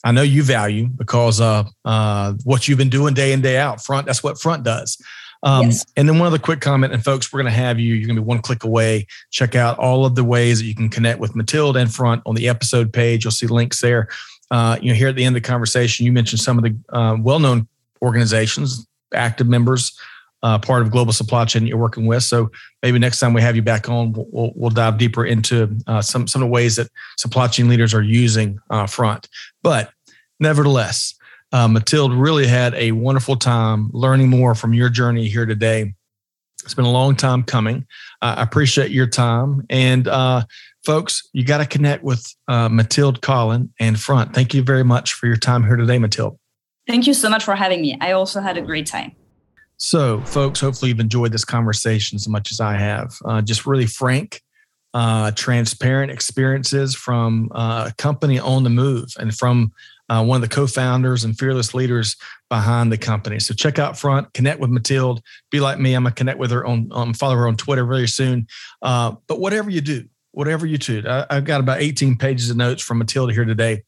I 0.05 0.13
know 0.13 0.23
you 0.23 0.43
value 0.43 0.87
because 0.87 1.41
uh, 1.41 1.65
uh, 1.85 2.35
what 2.45 2.69
you've 2.69 2.79
been 2.79 2.91
doing 2.91 3.15
day 3.15 3.33
in, 3.33 3.41
day 3.41 3.57
out. 3.57 3.85
Front, 3.85 4.07
that's 4.07 4.23
what 4.23 4.41
Front 4.41 4.63
does. 4.65 4.97
Um, 5.43 5.67
yes. 5.67 5.85
And 5.97 6.09
then 6.09 6.19
one 6.19 6.27
other 6.27 6.39
quick 6.39 6.61
comment, 6.61 6.93
and 6.93 7.03
folks, 7.03 7.33
we're 7.33 7.41
going 7.41 7.53
to 7.53 7.59
have 7.59 7.79
you. 7.79 7.95
You're 7.95 8.07
going 8.07 8.17
to 8.17 8.23
be 8.23 8.27
one 8.27 8.41
click 8.41 8.65
away. 8.65 9.07
Check 9.31 9.55
out 9.55 9.79
all 9.79 10.05
of 10.05 10.15
the 10.15 10.25
ways 10.25 10.59
that 10.59 10.67
you 10.67 10.75
can 10.75 10.89
connect 10.89 11.21
with 11.21 11.37
Matilda 11.37 11.79
and 11.79 11.93
Front 11.93 12.23
on 12.27 12.35
the 12.35 12.49
episode 12.49 12.93
page. 12.93 13.25
You'll 13.25 13.31
see 13.31 13.47
links 13.47 13.81
there. 13.81 14.09
Uh, 14.51 14.79
you 14.81 14.89
know, 14.89 14.95
here 14.95 15.09
at 15.09 15.17
the 15.17 15.25
end 15.25 15.37
of 15.37 15.43
the 15.43 15.47
conversation, 15.47 16.07
you 16.07 16.13
mentioned 16.13 16.41
some 16.41 16.59
of 16.59 16.65
the 16.65 16.77
uh, 16.97 17.17
well-known 17.21 17.69
organizations, 18.03 18.87
active 19.15 19.47
members, 19.47 19.99
uh, 20.43 20.59
part 20.59 20.83
of 20.83 20.91
global 20.91 21.13
supply 21.13 21.45
chain 21.45 21.67
you're 21.67 21.79
working 21.79 22.07
with. 22.07 22.23
So 22.23 22.51
maybe 22.83 22.99
next 22.99 23.21
time 23.21 23.33
we 23.33 23.43
have 23.43 23.57
you 23.57 23.63
back 23.63 23.89
on, 23.89 24.13
we'll, 24.13 24.53
we'll 24.55 24.71
dive 24.71 24.99
deeper 24.99 25.25
into 25.25 25.77
uh, 25.87 26.03
some 26.03 26.27
some 26.27 26.43
of 26.43 26.49
the 26.49 26.53
ways 26.53 26.77
that 26.77 26.89
supply 27.17 27.49
chain 27.49 27.69
leaders 27.69 27.95
are 27.95 28.03
using 28.03 28.59
uh, 28.71 28.87
Front. 28.87 29.29
But 29.63 29.91
nevertheless, 30.41 31.15
uh, 31.53 31.69
Mathilde 31.69 32.13
really 32.13 32.47
had 32.47 32.75
a 32.75 32.93
wonderful 32.93 33.37
time 33.37 33.91
learning 33.93 34.29
more 34.29 34.55
from 34.55 34.75
your 34.75 34.89
journey 34.89 35.29
here 35.29 35.47
today. 35.47 35.95
It's 36.65 36.75
been 36.75 36.85
a 36.85 36.91
long 36.91 37.17
time 37.17 37.45
coming. 37.45 37.87
I 38.21 38.43
appreciate 38.43 38.91
your 38.91 39.07
time. 39.07 39.65
And 39.71 40.07
uh, 40.07 40.45
folks, 40.85 41.27
you 41.33 41.45
got 41.45 41.59
to 41.59 41.67
connect 41.67 42.03
with 42.05 42.27
uh, 42.49 42.69
Mathilde 42.69 43.23
Collin 43.23 43.73
and 43.81 43.99
Front. 43.99 44.35
Thank 44.35 44.53
you 44.53 44.63
very 44.63 44.85
much 44.85 45.15
for 45.15 45.27
your 45.27 45.37
time 45.37 45.65
here 45.65 45.77
today, 45.77 45.99
Mathilde. 45.99 46.37
Thank 46.87 47.07
you 47.07 47.15
so 47.15 47.31
much 47.31 47.45
for 47.45 47.55
having 47.55 47.81
me. 47.81 47.97
I 48.01 48.13
also 48.13 48.41
had 48.41 48.59
a 48.59 48.63
great 48.63 48.87
time. 48.87 49.13
So, 49.79 50.21
folks, 50.23 50.61
hopefully 50.61 50.91
you've 50.91 51.01
enjoyed 51.01 51.33
this 51.33 51.45
conversation 51.45 52.17
as 52.17 52.29
much 52.29 52.51
as 52.51 52.61
I 52.61 52.75
have. 52.75 53.17
Uh, 53.25 53.41
just 53.41 53.65
really 53.65 53.87
frank, 53.87 54.43
uh, 54.93 55.31
transparent 55.31 56.11
experiences 56.11 56.97
from 56.97 57.49
uh, 57.55 57.91
a 57.91 57.95
company 57.95 58.41
on 58.41 58.65
the 58.65 58.71
move 58.71 59.09
and 59.21 59.35
from 59.35 59.73
uh, 60.09 60.25
one 60.25 60.43
of 60.43 60.49
the 60.49 60.55
co-founders 60.55 61.23
and 61.23 61.39
fearless 61.39 61.75
leaders 61.75 62.17
behind 62.51 62.91
the 62.91 62.99
company. 62.99 63.39
So 63.39 63.55
check 63.55 63.79
out 63.79 63.97
Front, 63.97 64.33
connect 64.35 64.59
with 64.59 64.71
Mathilde, 64.71 65.23
be 65.51 65.61
like 65.61 65.79
me. 65.79 65.95
I'm 65.95 66.03
gonna 66.03 66.15
connect 66.15 66.39
with 66.41 66.51
her 66.51 66.67
on, 66.67 66.89
um, 66.91 67.15
follow 67.15 67.37
her 67.37 67.47
on 67.47 67.57
Twitter 67.57 67.87
very 67.87 68.09
soon. 68.09 68.49
Uh, 68.83 69.15
but 69.29 69.39
whatever 69.39 69.71
you 69.71 69.81
do, 69.81 70.07
whatever 70.33 70.67
you 70.67 70.79
do, 70.79 71.05
I, 71.07 71.27
have 71.31 71.45
got 71.45 71.61
about 71.61 71.81
18 71.81 72.17
pages 72.17 72.51
of 72.51 72.57
notes 72.57 72.83
from 72.83 72.99
Matilda 72.99 73.33
here 73.33 73.45
today. 73.45 73.83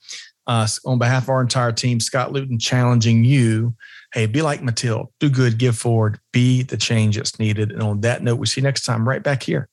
Uh, 0.46 0.66
on 0.84 0.98
behalf 0.98 1.24
of 1.24 1.28
our 1.30 1.40
entire 1.40 1.72
team, 1.72 2.00
Scott 2.00 2.32
Luton 2.32 2.58
challenging 2.58 3.24
you. 3.24 3.74
Hey, 4.12 4.26
be 4.26 4.42
like 4.42 4.62
Mathilde, 4.62 5.08
do 5.20 5.30
good, 5.30 5.56
give 5.58 5.76
forward, 5.76 6.18
be 6.32 6.62
the 6.62 6.76
change 6.76 7.16
that's 7.16 7.38
needed. 7.38 7.70
And 7.70 7.82
on 7.82 8.00
that 8.00 8.22
note, 8.22 8.36
we 8.36 8.46
see 8.46 8.60
you 8.60 8.64
next 8.64 8.84
time 8.84 9.08
right 9.08 9.22
back 9.22 9.42
here 9.42 9.68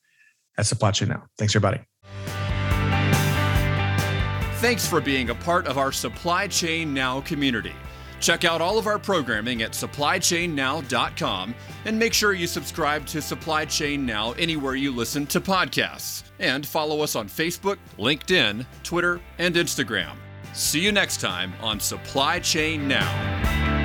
at 0.56 0.66
Supply 0.66 0.92
Chain 0.92 1.08
Now. 1.08 1.24
Thanks, 1.38 1.56
everybody. 1.56 1.80
Thanks 4.60 4.86
for 4.86 5.00
being 5.00 5.30
a 5.30 5.34
part 5.34 5.66
of 5.66 5.78
our 5.78 5.92
Supply 5.92 6.48
Chain 6.48 6.92
Now 6.92 7.20
community. 7.20 7.74
Check 8.20 8.44
out 8.44 8.60
all 8.60 8.78
of 8.78 8.88
our 8.88 8.98
programming 8.98 9.62
at 9.62 9.72
supplychainnow.com 9.72 11.54
and 11.84 11.98
make 11.98 12.12
sure 12.12 12.32
you 12.32 12.48
subscribe 12.48 13.06
to 13.06 13.22
Supply 13.22 13.64
Chain 13.64 14.04
Now 14.04 14.32
anywhere 14.32 14.74
you 14.74 14.92
listen 14.94 15.26
to 15.26 15.40
podcasts. 15.40 16.24
And 16.40 16.66
follow 16.66 17.02
us 17.02 17.14
on 17.14 17.28
Facebook, 17.28 17.78
LinkedIn, 17.98 18.66
Twitter, 18.82 19.20
and 19.38 19.54
Instagram. 19.54 20.16
See 20.52 20.80
you 20.80 20.90
next 20.90 21.20
time 21.20 21.52
on 21.60 21.78
Supply 21.78 22.40
Chain 22.40 22.88
Now. 22.88 23.77